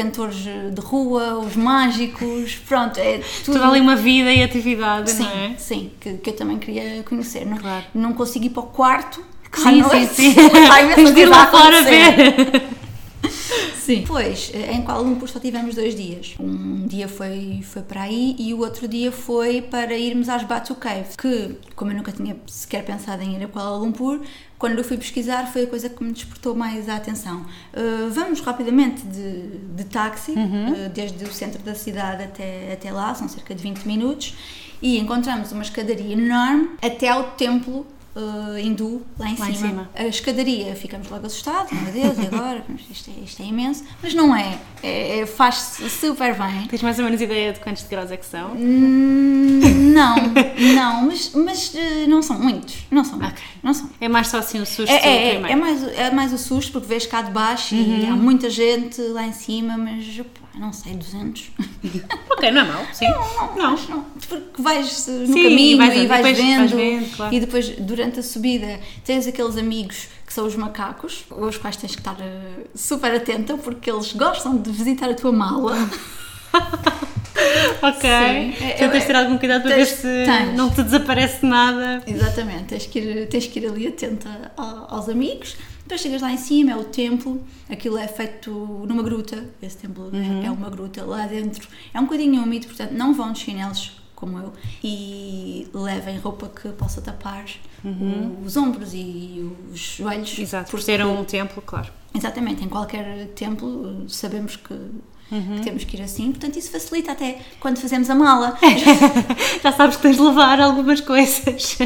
[0.04, 3.58] cantores de rua, os mágicos, pronto, é tudo.
[3.58, 5.56] Toda ali uma vida e atividade, Sim, não é?
[5.58, 7.46] sim, que, que eu também queria conhecer.
[7.46, 7.84] Não, Claro.
[7.94, 9.22] não consigo ir para o quarto.
[9.54, 10.14] Sim, sim, noite.
[10.14, 10.30] sim.
[10.40, 12.64] Imensa Tens de ir lá fora ver.
[13.90, 14.02] Sim.
[14.02, 16.36] Depois, eh, em Kuala Lumpur só tivemos dois dias.
[16.40, 20.76] Um dia foi, foi para aí e o outro dia foi para irmos às Batu
[20.76, 24.22] Cave, que, como eu nunca tinha sequer pensado em ir a Kuala Lumpur,
[24.60, 27.44] quando eu fui pesquisar foi a coisa que me despertou mais a atenção.
[27.74, 33.16] Eh, vamos rapidamente de, de táxi, eh, desde o centro da cidade até, até lá,
[33.16, 34.36] são cerca de 20 minutos,
[34.84, 39.58] e encontramos uma escadaria enorme até ao templo eh, hindu lá em Lá cima.
[39.58, 39.90] cima.
[39.96, 42.64] A escadaria, ficamos logo assustados, meu Deus, e agora?
[42.90, 43.84] Isto é, isto é imenso.
[44.02, 46.68] Mas não é, é, é- faz-se super bem.
[46.68, 48.52] Tens mais ou menos ideia de quantos degraus é que são?
[48.54, 49.59] Hum,
[50.00, 50.16] não,
[50.76, 52.76] não, mas, mas eh, não são muitos.
[52.90, 53.34] Não são muitos.
[53.40, 53.44] Ok.
[53.64, 53.90] Não são.
[54.00, 56.72] É mais só assim o susto É, é, é, é mais, é mais o susto
[56.74, 58.12] porque vês cá de baixo e Uhum.
[58.14, 61.52] há muita gente lá em cima, mas pá, não sei, 200.
[62.32, 63.06] Ok, não é mau, sim.
[63.58, 64.06] Não, acho não.
[64.28, 67.34] Porque vais eh, no Sim, caminho vais- e vais, vendo, vais vendo, claro.
[67.36, 71.96] e depois durante a subida tens aqueles amigos que são os macacos, aos quais tens
[71.96, 75.76] que estar eh, super atenta porque eles gostam de visitar a tua mala.
[77.82, 78.02] Ok.
[78.02, 78.64] Sim.
[78.66, 80.56] É- Então tens de ter algum cuidado para ver se tens.
[80.56, 82.04] não te desaparece nada.
[82.06, 85.56] Exatamente, tens que ir, tens que ir ali atenta aos amigos.
[85.84, 88.52] Depois chegas lá em cima, é o templo, aquilo é feito
[88.88, 91.68] numa gruta, esse templo é- é uma gruta lá dentro.
[91.94, 96.68] É um bocadinho úmido, portanto não vão de chinelos como eu e levem roupa que
[96.70, 97.46] possa tapar
[97.86, 100.38] o- os ombros e os joelhos.
[100.38, 101.90] Exato, por ser um templo, claro.
[102.14, 104.76] Exatamente, em qualquer templo eh, sabemos que,
[105.30, 108.58] que temos que ir assim, portanto isso facilita até quando fazemos a mala.
[109.64, 111.78] Já sabes que tens de levar algumas coisas.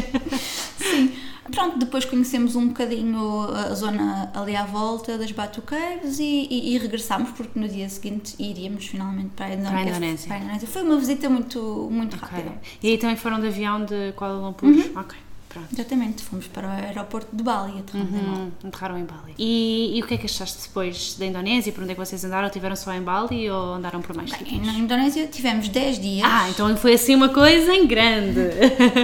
[0.78, 1.12] Sim.
[1.50, 6.74] Pronto, depois conhecemos um bocadinho a zona ali à volta das Batu Caves e, e,
[6.74, 9.70] e regressámos porque no dia seguinte iríamos finalmente para a Indonésia.
[9.70, 10.26] Para a Indonésia.
[10.28, 10.68] Para a Indonésia.
[10.68, 12.28] Foi uma visita muito, muito Ok.
[12.28, 12.60] rápida.
[12.82, 14.70] E aí também foram de avião de Kuala Lumpur?
[14.70, 14.90] Uhum.
[14.96, 15.18] Ok,
[15.54, 15.68] pronto.
[15.72, 18.52] Exatamente, fomos para o aeroporto de Bali e aterramos em Bali.
[18.64, 19.34] Enterraram em Bali.
[19.38, 21.72] E, e o que é que achaste depois da Indonésia?
[21.72, 22.50] Por onde é que vocês andaram?
[22.50, 24.66] Tiveram só em Bali ou andaram por mais Bem, sítios?
[24.66, 26.28] na Indonésia tivemos 10 dias.
[26.28, 28.40] Ah, então foi assim uma coisa em grande.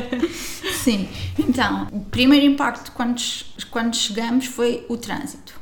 [0.82, 1.08] Sim.
[1.38, 3.20] Então, o primeiro impacto quando,
[3.70, 5.58] quando chegamos foi o trânsito.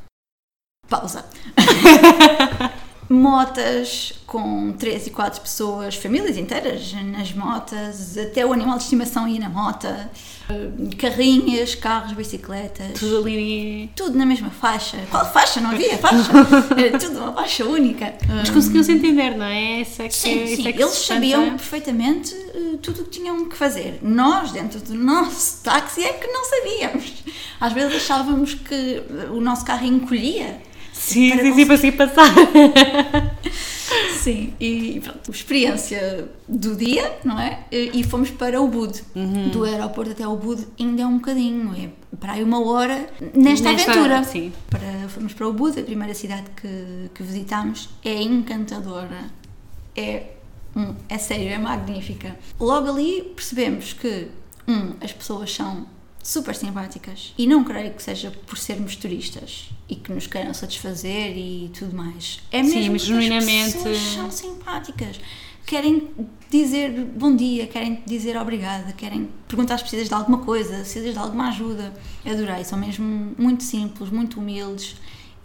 [0.89, 1.25] Pausa.
[3.09, 9.27] Motas com 3 e 4 pessoas, famílias inteiras nas motas, até o animal de estimação
[9.27, 10.11] ia na mota,
[10.51, 12.99] eh, carrinhas, carros, bicicletas.
[13.01, 13.91] Tudo ali.
[13.97, 14.99] Tudo na mesma faixa.
[15.11, 15.61] Qual faixa?
[15.61, 16.31] Não havia faixa.
[16.77, 18.15] Era tudo uma faixa única.
[18.29, 19.81] Mas conseguiam-se entender, não é?
[19.81, 23.11] Isso é que, Sim, isso sim, é que eles sabiam perfeitamente eh, tudo o que
[23.11, 23.99] tinham que fazer.
[24.03, 27.13] Nós, dentro do nosso táxi, é que não sabíamos.
[27.61, 30.68] Às vezes achávamos que eh, o nosso carro encolhia.
[31.09, 32.35] Sim, para sim, sim, para se passar.
[34.21, 37.65] Sim, e pronto, experiência do dia, não é?
[37.73, 39.03] E fomos para o Bud.
[39.15, 39.49] Uhum.
[39.49, 43.73] Do aeroporto até o Bud ainda é um bocadinho, é para aí uma hora nesta,
[43.73, 44.23] Nesta- aventura.
[44.25, 44.53] sim.
[44.69, 47.89] Para, fomos para o Bud, a primeira cidade que, que visitámos.
[48.05, 49.31] É encantadora.
[49.97, 50.33] É,
[51.09, 52.37] é sério, é magnífica.
[52.61, 54.29] Logo ali percebemos que,
[54.67, 55.87] um, as pessoas são
[56.23, 61.37] super simpáticas e não creio que seja por sermos turistas e que nos queiram satisfazer
[61.37, 62.41] e tudo mais.
[62.53, 65.21] É Sim, mesmo mas porque as genuinamente- pessoas são simpáticas.
[65.65, 66.09] Querem
[66.51, 71.13] dizer bom dia, querem dizer obrigada, querem perguntar se precisas de alguma coisa, se precisas
[71.13, 71.93] de alguma ajuda.
[72.25, 74.97] Adorei, são mesmo muito simples, muito humildes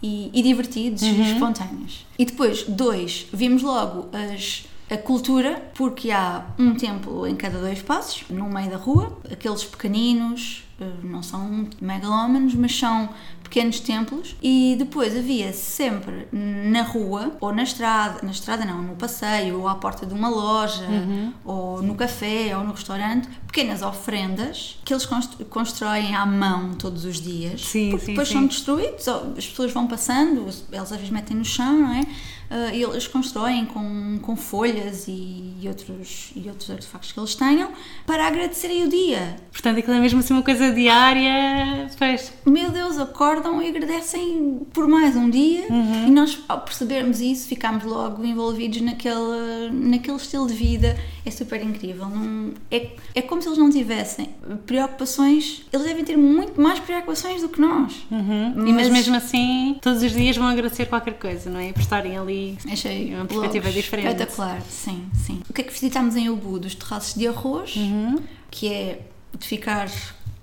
[0.02, 2.06] e, e divertidos e espontâneos.
[2.18, 7.80] E depois, dois, vimos logo as a cultura, porque há um templo em cada dois
[7.80, 10.62] passos, no meio da rua, aqueles pequeninos,
[11.02, 13.08] não são megalómanos, mas são
[13.44, 18.96] pequenos templos e depois havia sempre na rua ou na estrada, na estrada não, no
[18.96, 21.32] passeio ou à porta de uma loja Uhum.
[21.44, 27.04] ou no café ou no restaurante, pequenas ofrendas que eles const- constroem à mão todos
[27.04, 27.64] os dias.
[27.64, 28.34] Sim, porque sim, depois sim.
[28.34, 32.02] são destruídos, as pessoas vão passando, eles às vezes metem no chão, não é?
[32.72, 37.70] E eles constroem com, com folhas e, outros, e outros artefactos que eles tenham
[38.06, 39.36] para agradecerem o dia.
[39.50, 41.88] Portanto, aquilo é mesmo assim uma coisa diária.
[41.98, 42.32] Pois.
[42.46, 42.96] Meu Deus,
[43.34, 46.06] acordam e agradecem por mais um dia Uhum.
[46.08, 50.96] e nós ao percebermos isso ficámos logo envolvidos naquele, naquele estilo de vida.
[51.26, 52.06] É super incrível.
[52.08, 54.28] Não, é, é como se eles não tivessem
[54.66, 55.62] preocupações.
[55.72, 58.04] Eles devem ter muito mais preocupações do que nós.
[58.10, 58.68] Uhum.
[58.68, 61.72] E mas mesmo assim, todos os dias vão agradecer qualquer coisa, não é?
[61.72, 62.58] Por estarem ali.
[62.70, 64.08] Achei uma perspectiva diferente.
[64.08, 65.40] Espetacular, sim, sim.
[65.48, 66.58] O que é que visitámos em Ubu?
[66.58, 68.16] Dos terraços de arroz, Uhum.
[68.50, 69.00] que é
[69.38, 69.88] de ficar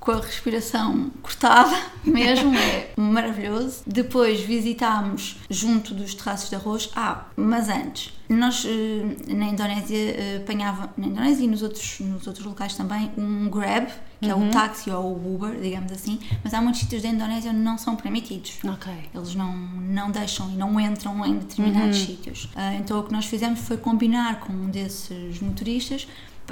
[0.02, 3.84] com a respiração cortada mesmo, é maravilhoso.
[3.86, 6.90] Depois visitámos junto dos terraços de arroz.
[6.96, 12.26] Ah, mas antes, nós eh, na Indonésia eh, apanhava, na Indonésia e nos outros, nos
[12.26, 16.52] outros locais também, um Grab, que é o táxi ou o Uber, digamos assim, mas
[16.54, 18.58] há muitos sítios da Indonésia onde não são permitidos.
[18.64, 18.92] Ok.
[19.14, 22.50] Eles não, não deixam e não entram em determinados sítios.
[22.56, 26.08] Ah, então o que nós fizemos foi combinar com um desses motoristas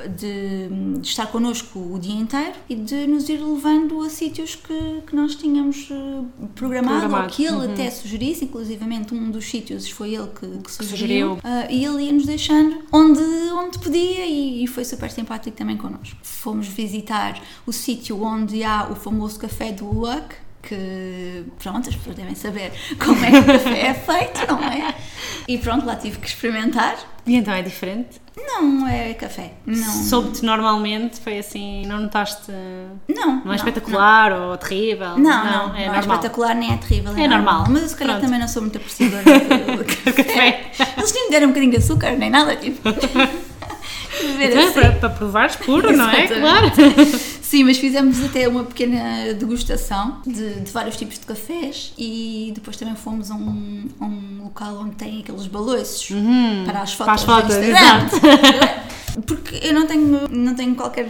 [0.08, 5.02] de, de estar connosco o dia inteiro e de nos ir levando a sítios que,
[5.06, 7.74] que nós tínhamos eh, programado, ou Programado, que ele uhum.
[7.74, 11.40] até sugerisse, inclusivamente um dos sítios foi ele que, que sugeriu.
[11.44, 13.22] Ah, e ele ia nos deixando onde,
[13.54, 16.18] onde podia e, e foi super simpático também connosco.
[16.24, 22.16] Fomos visitar o sítio onde há o famoso café do Luck, que pronto, as pessoas
[22.16, 24.96] devem saber como é que o café é feito, não é?
[25.48, 26.98] E pronto, lá tive que experimentar.
[27.30, 28.20] E então é diferente?
[28.36, 29.78] Não é café, não.
[30.04, 32.52] Soube-te normalmente, foi assim, não notaste.
[33.08, 35.10] Não, Não é espetacular ou terrível?
[35.10, 36.02] Não, não, não, é é, normal.
[36.02, 37.16] espetacular nem é terrível.
[37.16, 37.66] É normal.
[37.70, 38.26] Mas eu se calhar Pronto.
[38.26, 40.72] também não sou muito apreciadora do café.
[40.98, 42.82] Eles nem me deram um bocadinho de açúcar, nem nada, tipo.
[44.22, 44.74] Então é assim.
[44.74, 46.28] para, para provares puro, não é?
[46.28, 46.72] Claro.
[47.50, 52.78] Sim, mas fizemos até uma pequena degustação de, de vários tipos de cafés e depois
[52.78, 56.64] também fomos a um, a um local onde tem aqueles baloiços para as Uhum.
[56.66, 58.80] para fotos as fotos, Instagram.
[59.26, 61.08] Porque eu não tenho, não tenho qualquer.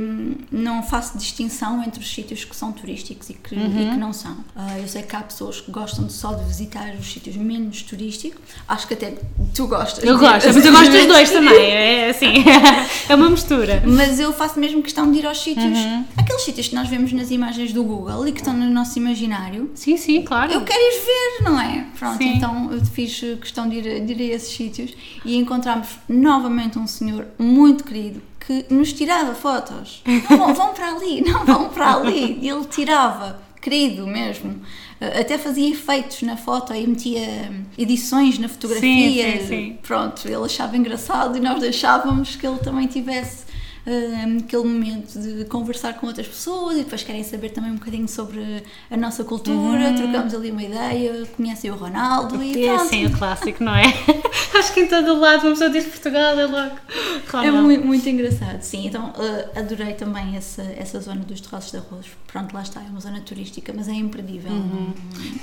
[0.00, 3.82] hum, Não faço distinção entre os sítios que são turísticos e que, Uhum.
[3.88, 4.36] e que não são.
[4.54, 8.40] Ah, eu sei que há pessoas que gostam só de visitar os sítios menos turísticos.
[8.68, 9.14] Acho que até
[9.54, 10.04] tu gostas.
[10.04, 11.70] Eu gosto, mas eu gosto dos dois também.
[11.70, 12.32] É assim,
[13.08, 13.82] é uma mistura.
[13.86, 16.04] Mas eu faço mesmo questão de ir aos sítios, Uhum.
[16.16, 19.70] aqueles sítios que nós vemos nas imagens do Google e que estão no nosso imaginário.
[19.74, 20.52] Sim, sim, claro.
[20.52, 21.86] Eu quero ir ver, não é?
[21.98, 22.34] Pronto, Sim.
[22.36, 24.92] então eu fiz questão de ir, de ir a esses sítios
[25.24, 30.02] e encontramos novamente um senhor muito querido que nos tirava fotos.
[30.30, 32.38] Não, vão- para ali, não vão para ali.
[32.40, 34.60] E ele tirava, querido mesmo.
[35.00, 39.40] Eh, Até fazia efeitos na foto e metia hum, edições na fotografia.
[39.42, 39.78] sim, sim.
[39.82, 43.44] Pronto, ele achava engraçado e nós deixávamos que ele também tivesse
[43.84, 48.62] aquele momento de conversar com outras pessoas e depois querem saber também um bocadinho sobre
[48.90, 52.82] a nossa cultura, trocamos ali uma ideia, conhecem o Ronaldo e É pronto.
[52.82, 53.82] assim o clássico, não é?
[54.56, 56.76] Acho que em todo o lado uma pessoa diz Portugal, é logo.
[56.76, 57.62] É Ronaldo.
[57.62, 58.86] muito, muito engraçado, sim.
[58.86, 62.06] Então uh, adorei também essa, essa zona dos terraços de arroz.
[62.26, 64.52] Pronto, lá está, é uma zona turística, mas é imperdível.
[64.52, 64.94] Não,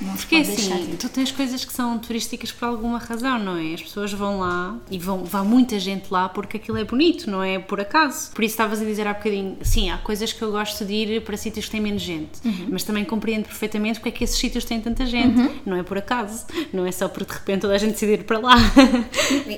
[0.01, 3.57] não se Porque de assim, tu tens coisas que são turísticas por alguma razão, não
[3.57, 3.73] é?
[3.73, 7.43] As pessoas vão lá e vão, vai muita gente lá porque aquilo é bonito, não
[7.43, 8.28] é por acaso.
[8.33, 11.21] Por isso estavas a dizer há bocadinho, sim, há coisas que eu gosto de ir
[11.23, 12.67] para sítios que têm menos gente, Uhum.
[12.69, 15.59] mas também compreendo perfeitamente porque é que esses sítios têm tanta gente.
[15.65, 18.23] Não é por acaso, não é só porque de repente toda a gente decidir ir
[18.23, 18.55] para lá.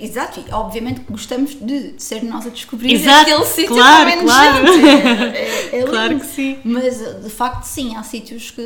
[0.01, 4.23] Exato, e obviamente gostamos de ser nós a descobrir Exato, aquele sítio claro, com menos
[4.31, 4.67] claro.
[4.73, 4.85] gente.
[4.87, 6.57] É, é Claro que sim.
[6.63, 8.61] Mas de facto, sim, há sítios que,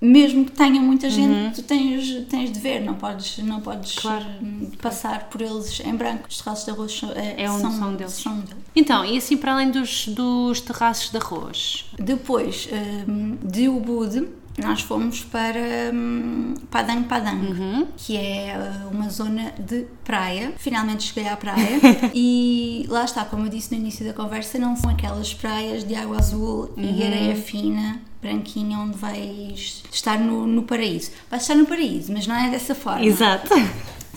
[0.00, 4.02] mesmo que tenham muita gente, tu tens, tens de ver, não podes, não podes Uhum.
[4.02, 4.24] Claro.
[4.42, 6.26] hum, passar por eles em branco.
[6.28, 8.12] Os terraços de arroz são, É um- são, são deles.
[8.12, 8.62] são deles.
[8.74, 11.84] Então, e assim para além dos, dos terraços de arroz?
[11.98, 12.68] Depois
[13.08, 17.86] hum, de Ubud, nós fomos para hum, Padang Padang, Uhum.
[17.96, 20.52] que é uh, uma zona de praia.
[20.58, 21.80] Finalmente cheguei à praia
[22.12, 25.94] e lá está, como eu disse no início da conversa, não são aquelas praias de
[25.94, 26.82] água azul Uhum.
[26.98, 28.00] e areia fina.
[28.20, 31.10] Branquinha, onde vais estar no, no paraíso.
[31.28, 33.04] Vais estar no paraíso, mas não é dessa forma.
[33.04, 33.48] Exato.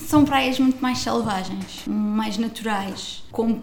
[0.06, 3.60] São praias muito mais selvagens, mais naturais, com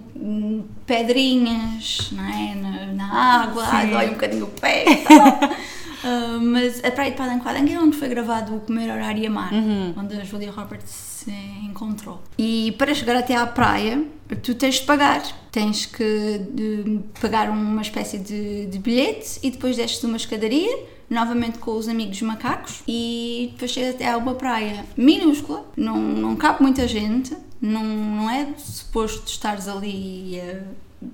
[0.85, 2.55] pedrinhas não é?
[2.55, 3.91] na, na água, Sim.
[3.91, 5.29] dói um bocadinho o pé e tal.
[5.29, 9.53] Uh, mas a Praia de Padang é onde foi gravado o Comer, Orar e Amar,
[9.97, 11.31] onde a Julia Roberts se
[11.65, 12.21] encontrou.
[12.37, 14.05] E para chegar até à praia,
[14.43, 15.23] tu tens de pagar.
[15.53, 21.59] Tens que de, pagar uma espécie de, de bilhete e depois desces uma escadaria novamente
[21.59, 26.63] com os amigos macacos e depois chegas até a uma praia minúscula, não, não cabe
[26.63, 30.61] muita gente, não, não é suposto estares ali a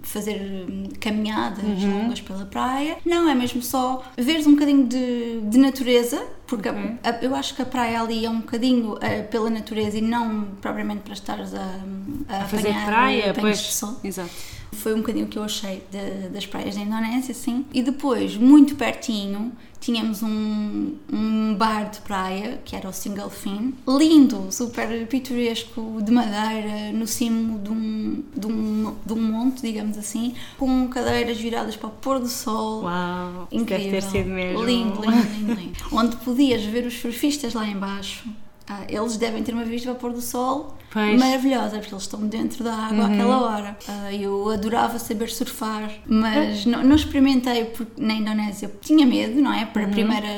[0.02, 0.66] fazer
[1.00, 6.68] caminhadas longas pela praia, não, é mesmo só veres um bocadinho de, de natureza, porque
[6.68, 10.02] a- a- eu acho que a praia ali é um bocadinho eh, pela natureza e
[10.02, 11.80] não propriamente para estares a,
[12.28, 13.58] a, Fazer apanhar praia, apanhos pois.
[13.60, 13.96] de sol.
[14.04, 14.30] Exato.
[14.72, 17.64] Foi um bocadinho o que eu achei de- das praias da Indonésia, sim.
[17.72, 23.74] E depois, muito pertinho, tínhamos um, um bar de praia, que era o Single Fin.
[23.86, 29.96] Lindo, super pitoresco, de madeira, no cimo de um, de um, de um monte, digamos
[29.96, 32.82] assim, com cadeiras viradas para o pôr do sol.
[32.82, 33.90] Uau, Incrível.
[33.90, 34.64] deve ter sido mesmo.
[34.64, 35.78] Lindo, lindo, lindo, lindo.
[35.92, 38.28] Onde podias ver os surfistas lá embaixo.
[38.68, 41.18] Ah, eles devem ter uma vista para o pôr do sol Pois.
[41.18, 43.78] maravilhosa, porque eles estão dentro da água àquela hora.
[43.88, 49.52] Ah, eu adorava saber surfar, mas não, não experimentei porque na Indonésia tinha medo, não
[49.52, 49.64] é?
[49.66, 50.28] Para a primeira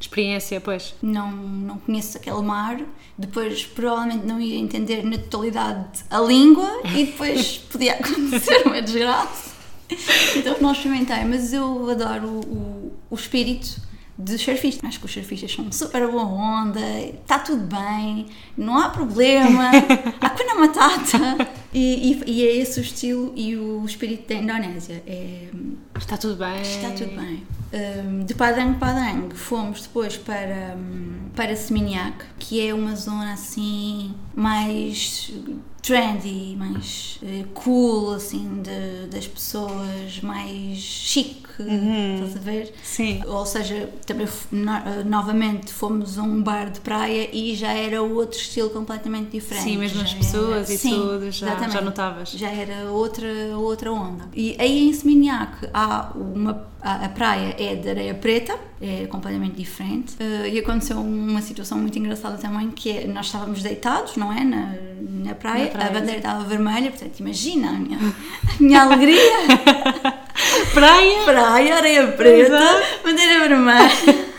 [0.00, 0.94] Experiência, pois.
[1.02, 2.80] não, não conheço aquele mar,
[3.18, 9.54] depois provavelmente não ia entender na totalidade a língua e depois podia acontecer uma desgraça.
[10.36, 13.80] Então não experimentei, mas eu adoro o, o espírito
[14.18, 14.86] de surfista.
[14.86, 19.70] Acho que os surfistas são super boa onda, está tudo bem, não há problema,
[20.20, 21.63] Hakuna Matata.
[21.74, 25.02] E, e, e é esse o estilo e o espírito da Indonésia.
[25.06, 25.48] É,
[25.98, 26.62] Está tudo bem.
[26.62, 27.42] Está tudo bem.
[27.72, 34.14] Um, de Padang Padang fomos depois para, um, para Seminyak, que é uma zona assim
[34.34, 35.32] mais
[35.82, 42.72] trendy, mais eh, cool, assim, de, das pessoas, mais chique, estás a ver?
[42.82, 43.20] Sim.
[43.26, 48.00] Ou seja, também no- eh, novamente fomos a um bar de praia e já era
[48.02, 49.64] outro estilo completamente diferente.
[49.64, 52.30] Sim, mesmo as era- pessoas e Sim, tudo, já, exatamente já notavas.
[52.30, 54.24] já era outra, outra onda.
[54.34, 56.72] E aí em Seminyak há uma.
[56.82, 60.16] A, praia é de areia preta, é completamente diferente.
[60.20, 64.44] Eh, e aconteceu uma situação muito engraçada também, que é, nós estávamos deitados, não é?
[64.44, 68.82] Na, na, praia, Na praia, a bandeira estava vermelha, portanto, imagina a minha, a minha
[68.82, 69.16] alegria.
[70.74, 73.02] Praia, praia, areia preta, Exato.
[73.04, 74.33] bandeira vermelha.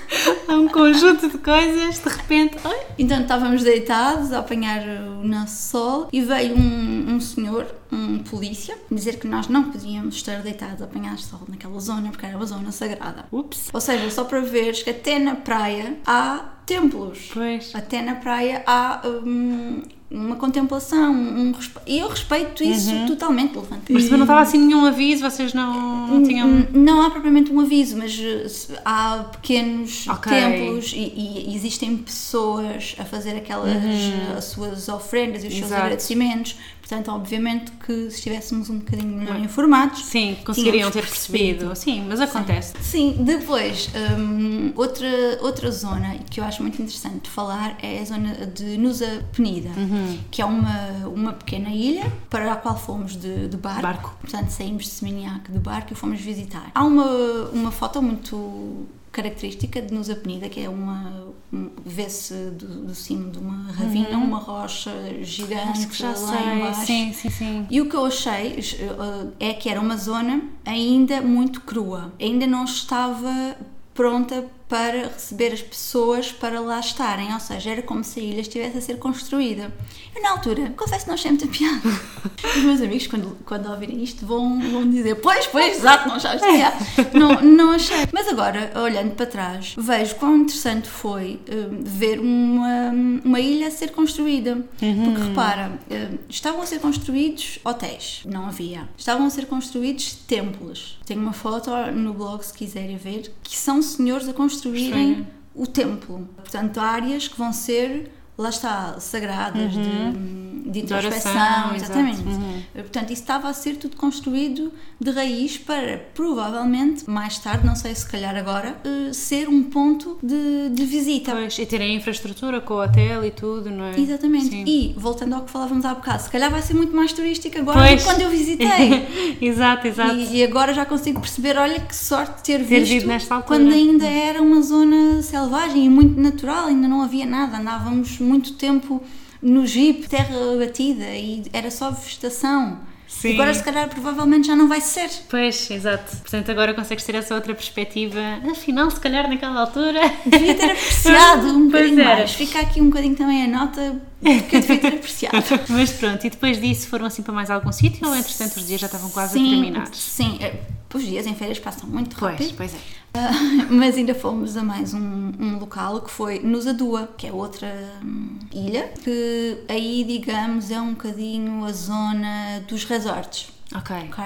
[0.48, 2.58] Há um conjunto de coisas, de repente.
[2.64, 8.20] Ai, Então estávamos deitados a apanhar o nosso sol e veio um, um senhor, um
[8.20, 12.36] polícia, dizer que nós não podíamos estar deitados a apanhar sol naquela zona porque era
[12.36, 13.26] uma zona sagrada.
[13.32, 13.70] ups.
[13.74, 17.30] Ou seja, só para veres que até na praia há templos.
[17.34, 17.74] Pois.
[17.74, 21.52] Até na praia há hum, uma contemplação, um
[21.88, 23.92] e eu respeito isso totalmente, Levante.
[23.92, 26.68] Mas não estava assim nenhum aviso, vocês não, não tinham.
[26.72, 30.32] Não há propriamente um aviso, mas se- há pequenos Ok.
[30.32, 35.66] templos e, e existem pessoas a fazer aquelas uh, as suas ofrendas e os seus
[35.66, 35.68] Uhum.
[35.70, 35.82] Exato.
[35.84, 36.56] agradecimentos.
[36.88, 40.06] Portanto, obviamente que se estivéssemos um bocadinho melhor informados.
[40.06, 41.76] Sim, conseguiriam ter percebido.
[41.76, 42.76] Sim, mas acontece.
[42.80, 45.08] Sim, depois, hum, outra,
[45.42, 49.70] outra zona que eu acho muito interessante de falar é a zona de Nusa Penida,
[49.76, 50.20] Uhum.
[50.30, 53.82] que é uma, uma pequena ilha para a qual fomos de, de barco.
[53.82, 54.18] Barco.
[54.22, 56.70] Portanto, saímos de Seminyak de barco e fomos visitar.
[56.76, 57.06] Há uma,
[57.52, 61.34] uma foto muito característica de Nusa Penida, que é uma.
[61.54, 65.72] Um, Vê-se do, do cimo de uma ravina, uma rocha gigante Uhum.
[65.72, 66.54] Acho que já lá sei.
[66.54, 66.86] embaixo.
[66.86, 67.68] Sim, sim, sim.
[67.70, 72.46] E o que eu achei eh, é que era uma zona ainda muito crua, ainda
[72.46, 73.56] não estava
[73.94, 78.42] pronta para receber as pessoas para lá estarem, ou seja, era como se a ilha
[78.42, 79.72] estivesse a ser construída.
[80.16, 81.82] Eu, na altura, confesso que não achei muita piada.
[82.58, 86.48] Os meus amigos, quando, quando ouvirem isto, vão, vão dizer: Pois, pois, exato, não achaste
[86.48, 86.78] piada.
[87.14, 88.08] Não, não achei.
[88.12, 92.92] Mas agora, olhando para trás, vejo quão interessante foi eh, ver uma,
[93.24, 94.56] uma ilha a ser construída.
[94.78, 98.90] Porque repara, eh, estavam a ser construídos hotéis, não havia.
[98.98, 100.98] Estavam a ser construídos templos.
[101.06, 105.28] Tenho uma foto no blog, se quiserem ver, que são senhores a construírem Construírem.
[105.54, 106.30] o templo.
[106.36, 112.20] Portanto, áreas que vão ser, lá está, sagradas, de, de introspeção, oração, exatamente.
[112.22, 112.36] exato.
[112.36, 112.62] Uhum.
[112.74, 117.96] Portanto, isso estava a ser tudo construído de raiz para, provavelmente, mais tarde, não sei
[117.96, 121.32] se calhar agora, eh, ser um ponto de, de visita.
[121.32, 124.00] Pois, e terem a infraestrutura com o hotel e tudo, não é?
[124.00, 124.50] Exatamente.
[124.50, 124.64] Sim.
[124.68, 127.80] E, voltando ao que falávamos há bocado, se calhar vai ser muito mais turístico agora
[127.80, 128.04] do Pois.
[128.04, 129.38] que quando eu visitei.
[129.42, 130.16] exato, exato.
[130.16, 133.60] E, e agora já consigo perceber, olha que sorte ter, Ter visto nesta altura.
[133.60, 138.54] quando ainda era uma zona selvagem e muito natural, ainda não havia nada, andávamos muito
[138.54, 139.02] tempo
[139.42, 142.80] no jeep, terra batida e era só vegetação.
[143.08, 143.34] Sim.
[143.36, 145.10] Agora, se calhar, provavelmente já não vai ser.
[145.30, 146.18] Pois, exato.
[146.18, 148.20] Portanto, agora consegues ter essa outra perspectiva.
[148.52, 150.02] Afinal, se calhar naquela altura.
[150.26, 152.16] Devia ter apreciado um bocadinho era.
[152.16, 152.34] mais.
[152.34, 155.38] Fica aqui um bocadinho também a nota que eu devia ter apreciado.
[155.70, 158.82] Mas pronto, e depois disso foram assim para mais algum sítio ou entretanto os dias
[158.82, 159.90] já estavam quase sim, a terminar?
[159.94, 160.54] Sim, é,
[160.96, 162.54] os dias em férias passam muito Pois, rápido.
[162.58, 162.78] pois é.
[163.14, 163.32] Ah,
[163.70, 167.68] mas ainda fomos a mais um, um local que foi Nusadua, que é outra
[168.04, 173.96] hum, ilha, que aí, digamos, é um bocadinho a zona dos resorts, Ok.
[174.10, 174.24] ok?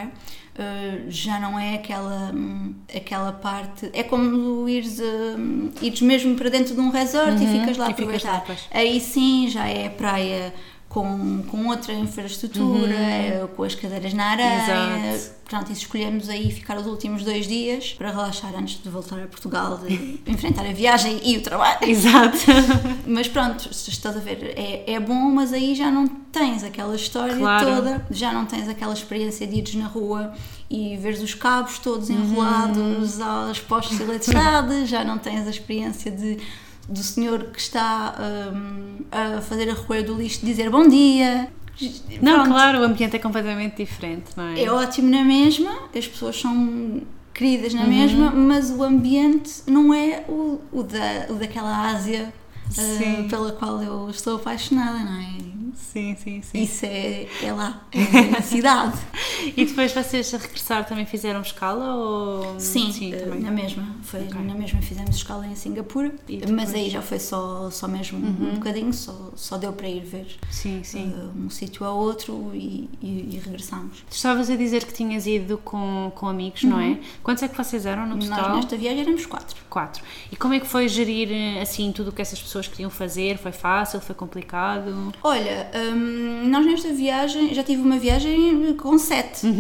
[0.62, 3.90] Ah, já não é aquela, hum, aquela parte.
[3.94, 7.88] É como ires, hum, ires mesmo para dentro de um resort e ficas lá a
[7.90, 7.94] Uhum.
[7.94, 8.44] e ficas lá, aproveitar.
[8.46, 8.60] pois.
[8.72, 10.54] Aí sim já é praia
[10.90, 14.98] com, com outra infraestrutura, eh, com as cadeiras na areia.
[14.98, 15.14] Uhum.
[15.14, 15.40] Exato.
[15.50, 19.78] Portanto, escolhemos aí ficar os últimos dois dias para relaxar antes de voltar a Portugal,
[19.78, 21.78] de enfrentar a viagem e o trabalho.
[21.84, 22.38] Exato.
[23.06, 27.36] Mas pronto, estás a ver, é, é bom, mas aí já não tens aquela história
[27.36, 27.66] Claro.
[27.66, 30.34] toda, já não tens aquela experiência de ires na rua
[30.70, 32.16] e veres os cabos todos Uhum.
[32.18, 36.38] enrolados aos postos de eletricidade, já não tens a experiência de
[36.90, 38.16] do senhor que está
[38.54, 41.50] hum, a fazer a recolha do lixo dizer bom dia.
[42.22, 42.50] Não, Pronto.
[42.50, 44.64] claro, o ambiente é completamente diferente, não é?
[44.64, 47.02] É ótimo na mesma, as pessoas são
[47.34, 47.80] queridas Uhum.
[47.80, 52.34] na mesma, mas o ambiente não é o, o, da, o daquela Ásia
[52.78, 55.59] uh, pela qual eu estou apaixonada, não é?
[55.80, 56.62] Sim, sim, sim.
[56.62, 58.98] Isso é, é lá, é na cidade.
[59.56, 62.60] E depois vocês a regressar também fizeram escala ou.
[62.60, 63.40] Sim, sim uh, também.
[63.40, 63.96] na mesma.
[64.04, 64.42] Foi Ok.
[64.42, 66.14] na mesma fizemos escala em Singapura,
[66.52, 66.72] mas?
[66.72, 66.76] Uhum.
[66.76, 70.84] aí já foi só, só mesmo um bocadinho, só, só deu para ir ver Sim,
[70.84, 71.14] sim.
[71.14, 74.04] uh, um sítio ao outro e, e, e regressamos.
[74.10, 77.00] Tu estavas a dizer que tinhas ido com, com amigos, não é?
[77.24, 78.50] Quantos é que vocês eram no total?
[78.50, 79.56] Nós nesta viagem éramos quatro.
[79.70, 80.04] Quatro.
[80.32, 83.38] E como é que foi gerir eh, assim tudo o que essas pessoas queriam fazer?
[83.38, 84.02] Foi fácil?
[84.02, 85.14] Foi complicado?
[85.24, 89.48] Olha, hum, nós nesta viagem, já tive uma viagem com sete.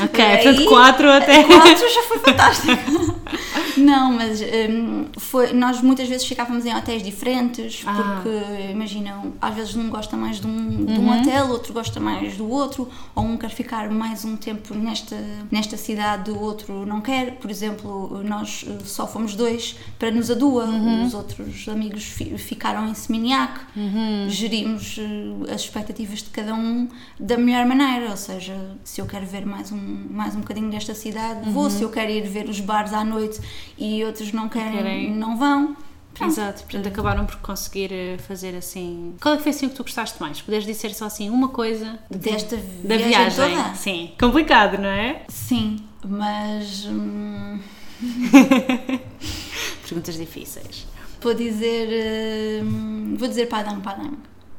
[0.00, 1.44] Ok, Aí, portanto quatro até.
[1.44, 3.14] Quatro já foi fantástico.
[3.76, 8.20] Não, mas hum, foi, nós muitas vezes ficávamos em hotéis diferentes, Ah.
[8.22, 12.36] porque imaginam, às vezes um gosta mais de um, de um hotel, outro gosta mais
[12.36, 15.16] do outro, ou um quer ficar mais um tempo nesta,
[15.50, 17.32] nesta cidade, o outro não quer.
[17.36, 20.66] Por exemplo, nós eh, só fomos dois para nos Adua,
[21.04, 23.60] os outros amigos fi- ficaram em Seminhaque.
[24.28, 26.88] Gerimos eh, as expectativas de cada um
[27.18, 30.94] da melhor maneira, ou seja, se eu quero ver mais um, mais um bocadinho desta
[30.94, 33.40] cidade, vou, se eu quero ir ver os bares à noite
[33.78, 35.14] e outros não querem, Querem.
[35.14, 35.76] não vão.
[36.14, 36.30] Pronto.
[36.30, 39.14] Exato, portanto acabaram por conseguir eh, fazer assim.
[39.20, 40.40] Qual é que foi assim o que tu gostaste mais?
[40.40, 43.56] Poderes dizer só assim uma coisa Desta da viagem, viagem?
[43.56, 43.74] toda?
[43.74, 44.12] Sim.
[44.20, 45.22] Complicado, não é?
[45.28, 45.76] Sim,
[46.06, 47.58] mas hum,
[49.82, 50.86] Perguntas difíceis.
[51.20, 54.16] vou dizer hum, vou dizer Padang Padang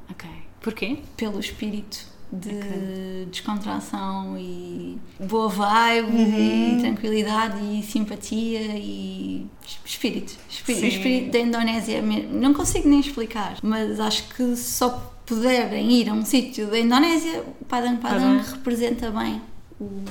[0.09, 0.29] Ok.
[0.61, 0.97] Porquê?
[1.15, 6.77] pelo espírito de descontração e boa vibe Uhum.
[6.77, 9.45] e tranquilidade e simpatia e
[9.85, 16.09] espírito, espírito, espírito da Indonésia não consigo nem explicar mas acho que só puderem ir
[16.09, 18.51] a um sítio da Indonésia Padang Padang Padang.
[18.51, 19.41] representa bem
[19.79, 20.03] o,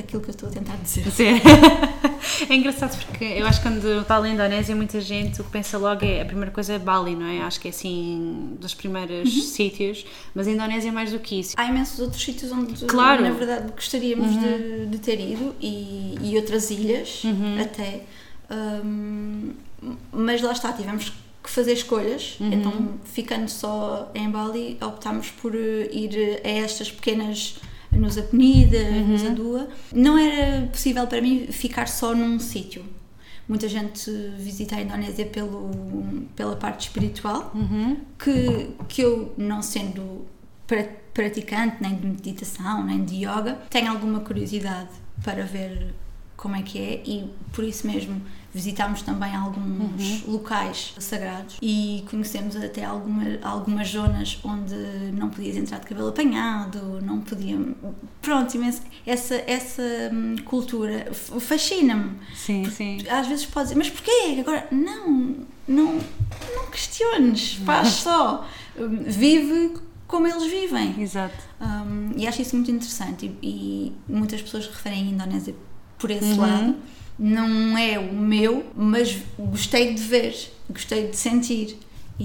[0.00, 1.40] aquilo que eu estou a tentar dizer Sim.
[2.50, 5.76] É engraçado porque eu acho que quando fala em Indonésia, muita gente o que pensa
[5.78, 7.40] logo é a primeira coisa é Bali, não é?
[7.42, 9.42] Acho que é assim dos primeiros Uhum.
[9.42, 11.54] sítios, mas a Indonésia é mais do que isso.
[11.56, 13.22] Há imensos outros sítios onde, Claro.
[13.22, 13.28] Uhum.
[13.30, 17.60] na verdade, gostaríamos de, de ter ido e, e outras ilhas Uhum.
[17.60, 18.02] até.
[18.50, 19.52] Hum,
[20.12, 21.10] mas lá está, tivemos
[21.42, 22.36] que fazer escolhas.
[22.40, 22.52] Uhum.
[22.52, 27.56] Então, ficando só em Bali, optámos por eh, ir a estas pequenas.
[27.92, 29.06] Nos Apenida, Uhum.
[29.08, 29.68] nos Adua.
[29.94, 32.84] Não era possível para mim ficar só num sítio.
[33.48, 35.70] Muita gente visita a Indonésia pelo,
[36.36, 37.96] pela parte espiritual, Uhum.
[38.22, 40.26] que, que eu, não sendo
[40.66, 44.90] pra- praticante nem de meditação, nem de yoga, tenho alguma curiosidade
[45.24, 45.94] para ver
[46.36, 48.20] como é que é e por isso mesmo
[48.58, 54.74] visitámos também alguns locais sagrados e conhecemos até alguma, algumas zonas onde
[55.12, 57.74] não podias entrar de cabelo apanhado, não podiam.
[58.20, 58.82] Pronto, imenso.
[59.06, 59.82] Essa, essa
[60.12, 62.10] hum, cultura fascina-me.
[62.34, 62.98] Sim, sim.
[63.08, 64.36] Às vezes podes dizer, mas porquê?
[64.40, 65.36] Agora, não,
[65.68, 66.00] não,
[66.56, 68.44] não questiones, faz só.
[68.76, 69.74] Hum, Vive
[70.08, 71.00] como eles vivem.
[71.00, 71.36] Exato.
[71.60, 73.32] Um, e acho isso muito interessante.
[73.40, 75.54] E, e muitas pessoas referem a Indonésia
[75.98, 76.40] por esse Uhum.
[76.40, 76.74] lado.
[77.18, 80.34] Não é o meu, mas gostei de ver,
[80.70, 81.78] gostei de sentir.
[82.18, 82.24] E,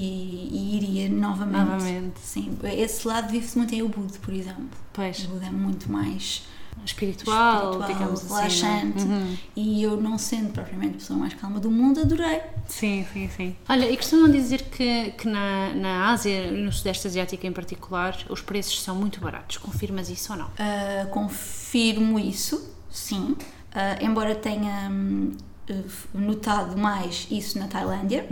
[0.52, 1.66] e iria novamente.
[1.70, 2.20] Novamente.
[2.20, 4.70] Sim, esse lado vive-se muito em Ubud, por exemplo.
[4.92, 5.24] Pois.
[5.26, 6.44] Ubud é muito mais
[6.86, 8.30] espiritual, espiritual, digamos assim.
[8.30, 8.42] não é?
[8.42, 9.40] relaxante.
[9.56, 12.42] E eu, não sendo propriamente a pessoa mais calma do mundo, adorei.
[12.68, 13.56] Sim, sim, sim.
[13.70, 18.42] Olha, e costumam dizer que, que na, na Ásia, no Sudeste Asiático em particular, os
[18.42, 19.58] preços são muito baratos.
[19.58, 20.48] Confirmas isso ou não?
[20.48, 23.36] Uh, confirmo isso, sim.
[23.74, 25.32] Uh, embora tenha hum,
[25.70, 28.28] uh, notado mais isso na Tailândia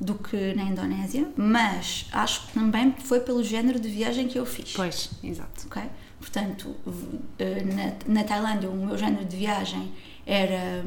[0.00, 4.44] do que na Indonésia, mas acho que também foi pelo género de viagem que eu
[4.44, 4.72] fiz.
[4.74, 5.66] Pois, exato.
[5.66, 5.82] ok?
[6.18, 6.74] Portanto,
[7.38, 9.92] eh, na, na Tailândia, o meu género de viagem
[10.26, 10.84] era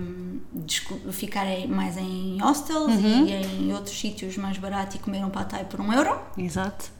[0.52, 5.50] desco- ficar mais em hostels e em outros sítios mais barato e comer um pad
[5.50, 6.20] thai por um euro.
[6.38, 6.92] Exato.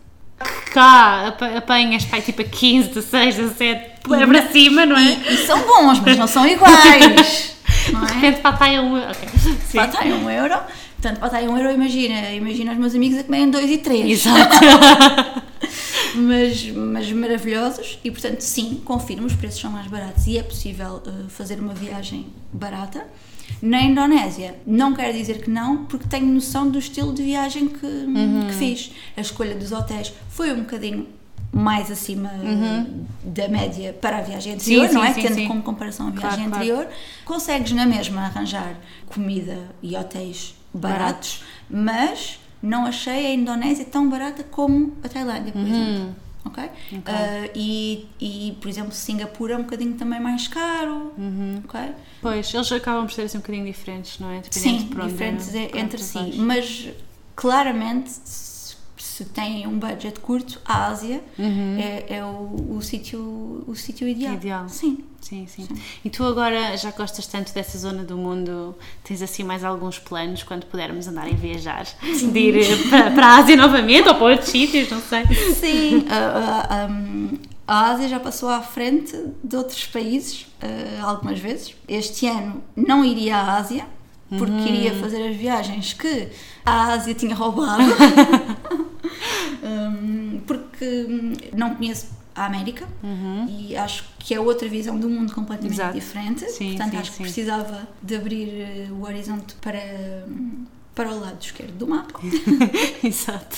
[0.74, 5.04] Cá, apa- apanhas pai tipo a 15, 16, 17, é para cima, não é?
[5.14, 7.56] E, e são bons, mas não são iguais.
[7.92, 8.16] não De é?
[8.16, 8.96] repente patai é um.
[8.98, 9.30] Ok.
[9.68, 9.78] Sim.
[9.78, 10.56] Pad thai é um euro.
[11.02, 12.32] Portanto, pad thai é um euro, imagina.
[12.32, 14.26] Imagina os meus amigos a comerem dois e três.
[14.26, 14.58] Exato.
[16.16, 21.02] mas, mas maravilhosos e portanto sim, confirmo, os preços são mais baratos e é possível
[21.06, 23.06] uh, fazer uma viagem barata.
[23.62, 27.88] Na Indonésia, não quero dizer que não, porque tenho noção do estilo de viagem que,
[28.48, 28.92] que fiz.
[29.18, 31.08] A escolha dos hotéis foi um bocadinho
[31.52, 35.14] mais acima uh, da média para a viagem anterior, Sim, não sim, é?
[35.14, 36.64] sim, Tendo como comparação a Claro, viagem claro.
[36.64, 36.88] anterior,
[37.26, 38.76] consegues na mesma arranjar
[39.08, 45.62] comida e hotéis baratos, mas não achei a Indonésia tão barata como a Tailândia, por
[45.62, 46.16] exemplo.
[46.50, 46.70] Ok?
[47.06, 51.14] Ah, e, e, por exemplo, Singapura é um bocadinho também mais caro.
[51.64, 51.80] Ok?
[52.22, 54.42] Pois, eles acabam por ser assim um bocadinho diferentes, não é?
[54.50, 56.18] Sim, diferentes é- entre si.
[56.18, 56.36] vais.
[56.36, 56.88] Mas
[57.36, 58.10] claramente,
[59.20, 61.22] se, têm um budget curto, a Ásia
[61.78, 64.34] é, é o, o sítio o sítio ideal.
[64.34, 64.70] Ideal.
[64.70, 65.04] Sim.
[65.22, 65.68] Sim, sim,
[66.04, 70.44] E tu agora já gostas tanto dessa zona do mundo, tens assim mais alguns planos
[70.44, 71.86] quando pudermos andar e viajar?
[72.32, 75.26] De ir eh, para, para a Ásia novamente ou para outros sítios, não sei.
[75.54, 79.14] Sim, a, a- um, a Ásia já passou à frente
[79.44, 81.76] de outros países uh, algumas vezes.
[81.86, 83.86] Este ano não iria à Ásia,
[84.30, 86.30] porque iria fazer as viagens que
[86.66, 87.84] a Ásia tinha roubado.
[89.64, 92.88] Um, porque hum, não conheço a América
[93.50, 95.94] e acho que é outra visão do mundo completamente Exato.
[95.94, 96.50] diferente.
[96.50, 97.24] Sim, Portanto, sim, acho que sim.
[97.24, 100.26] precisava de abrir eh, o horizonte para,
[100.96, 102.18] para o lado esquerdo do mapa.
[103.04, 103.58] Exato.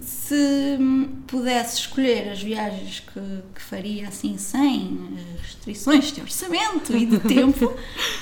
[0.00, 3.20] Se hum, pudesse escolher as viagens que,
[3.54, 7.74] que faria assim sem eh, restrições de orçamento e de tempo,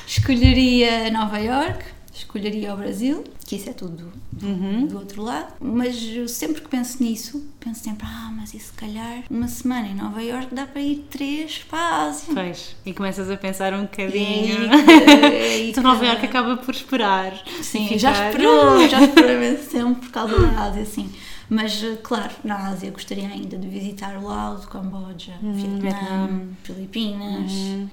[0.06, 3.96] escolheria Nova York, escolheria o Brasil, que isso é tudo
[4.32, 4.86] do, Uhum.
[4.86, 8.72] do outro lado, mas eu sempre que penso nisso, penso sempre, ah, mas e se
[8.72, 12.12] calhar uma semana em Nova York dá para ir três para.
[12.34, 14.56] Pois, e começas a pensar um E bocadinho.
[14.72, 17.32] é aí Então Nova Iorque acaba por esperar.
[17.62, 21.10] Sim, E já esperou, já esperou imenso tempo por causa da Ásia, sim.
[21.48, 26.40] Mas, claro, na Ásia gostaria ainda de visitar o Laos, Camboja, Vietnã, Vietnã.
[26.64, 27.52] Filipinas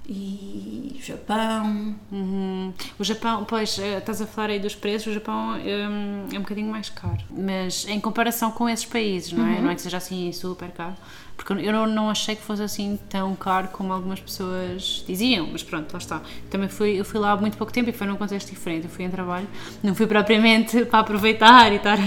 [0.09, 1.95] e Japão.
[2.11, 2.73] Uhum.
[2.97, 6.41] O Japão, pois, eh, estás a falar aí dos preços, o Japão hum, é um
[6.41, 9.61] bocadinho mais caro, mas em comparação com esses países, não é?
[9.61, 10.95] Não é que seja assim super caro,
[11.35, 15.63] porque eu não, não achei que fosse assim tão caro como algumas pessoas diziam, mas
[15.63, 16.21] pronto, lá está.
[16.49, 18.89] Também fui, eu fui lá há muito pouco tempo e foi num contexto diferente, eu
[18.89, 19.47] fui em trabalho,
[19.81, 21.97] não fui propriamente para aproveitar e estar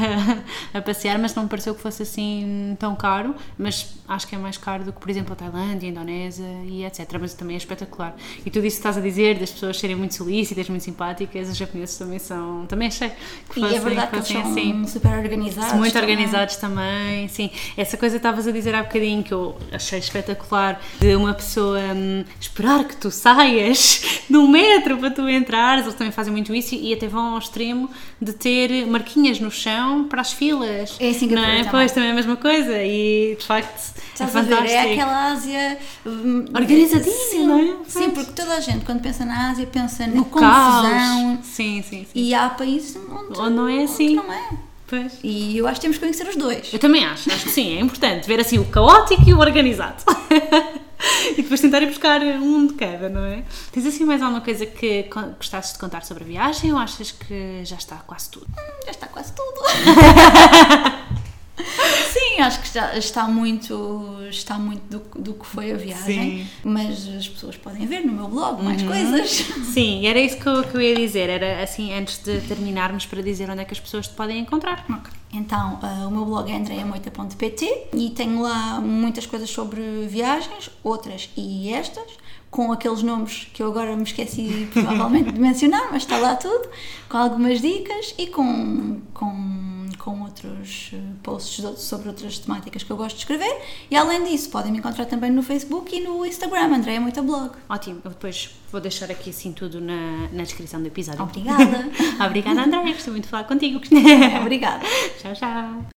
[0.74, 4.34] a, a passear, mas não me pareceu que fosse assim tão caro, mas acho que
[4.34, 7.00] é mais caro do que, por exemplo, a Tailândia, a Indonésia e etc.
[7.20, 8.14] Mas também é espetacular.
[8.44, 11.56] E tu disse que estás a dizer das pessoas serem muito solícitas, muito simpáticas, os
[11.56, 13.10] japoneses também são, também achei
[13.50, 14.86] que E fossem, é verdade que eles fossem são assim.
[14.86, 15.72] super organizados.
[15.74, 16.10] Muito também.
[16.10, 17.50] organizados também, sim.
[17.76, 21.78] Essa coisa que estavas a dizer há bocadinho que eu achei espetacular de uma pessoa
[21.94, 25.84] hum, esperar que tu saias do metro para tu entrares.
[25.84, 27.88] Eles também fazem muito isso e até vão ao extremo
[28.20, 30.96] de ter marquinhas no chão para as filas.
[31.00, 31.56] É em Singapura não é?
[31.58, 31.70] também.
[31.70, 34.48] Pois, também é a mesma coisa e de facto Estás é a ver?
[34.50, 34.78] fantástico.
[34.80, 37.76] É aquela Ásia hum, Organizadinha, sim, não é?
[37.86, 40.50] Sim, porque toda a gente, quando pensa na Ásia, pensa na No confusão.
[40.50, 41.38] caos.
[41.46, 42.06] Sim, sim, sim.
[42.14, 44.14] E há países onde, Ou não é onde assim.
[44.14, 44.50] não é.
[44.86, 45.18] Pois.
[45.22, 46.72] E eu acho que temos que conhecer os dois.
[46.72, 50.02] Eu também acho, acho que sim, é importante ver assim o caótico e o organizado.
[51.36, 53.42] e depois tentar ir buscar um de cada, não é?
[53.72, 55.08] Tens assim mais alguma coisa que
[55.38, 58.46] gostasses de contar sobre a viagem ou achas que já está quase tudo?
[58.84, 59.60] Já está quase tudo.
[62.12, 66.44] Sim, acho que já está muito, está muito do, do que foi a viagem.
[66.44, 66.46] Sim.
[66.64, 69.30] Mas as pessoas podem ver no meu blog mais coisas.
[69.72, 73.22] Sim, era isso que eu, que eu ia dizer, era assim, antes de terminarmos, para
[73.22, 74.84] dizer onde é que as pessoas te podem encontrar.
[74.88, 75.12] Ok.
[75.32, 81.30] Então, ah, o meu blog é andreamoita.pt e tenho lá muitas coisas sobre viagens, outras
[81.36, 82.06] e estas,
[82.50, 86.68] com aqueles nomes que eu agora me esqueci provavelmente de mencionar, mas está lá tudo,
[87.08, 89.65] com algumas dicas e com, com,
[89.96, 93.62] com outros uh, posts sobre outras temáticas que eu gosto de escrever.
[93.90, 97.52] E além disso, podem me encontrar também no Facebook e no Instagram, Andréia Moita Blog.
[97.68, 101.22] Ótimo, eu depois vou deixar aqui assim tudo na, na descrição do episódio.
[101.22, 101.90] Obrigada.
[102.24, 103.80] Obrigada, Andréia, gostei muito de falar contigo.
[104.42, 104.84] Obrigada.
[105.20, 105.95] tchau, tchau.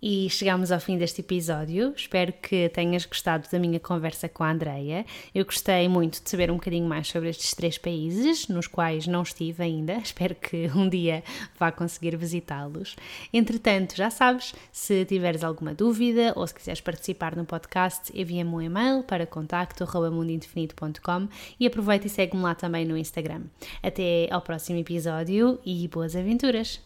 [0.00, 1.94] E chegamos ao fim deste episódio.
[1.96, 5.06] Espero que tenhas gostado da minha conversa com a Andreia.
[5.34, 9.22] Eu gostei muito de saber um bocadinho mais sobre estes três países, nos quais não
[9.22, 9.94] estive ainda.
[10.04, 11.24] Espero que um dia
[11.58, 12.94] vá conseguir visitá-los.
[13.32, 18.60] Entretanto, já sabes, se tiveres alguma dúvida ou se quiseres participar no podcast, envia-me um
[18.60, 21.28] e-mail para contacto.mundoindefinido.com
[21.58, 23.44] e aproveita e segue-me lá também no Instagram.
[23.82, 26.84] Até ao próximo episódio e boas aventuras!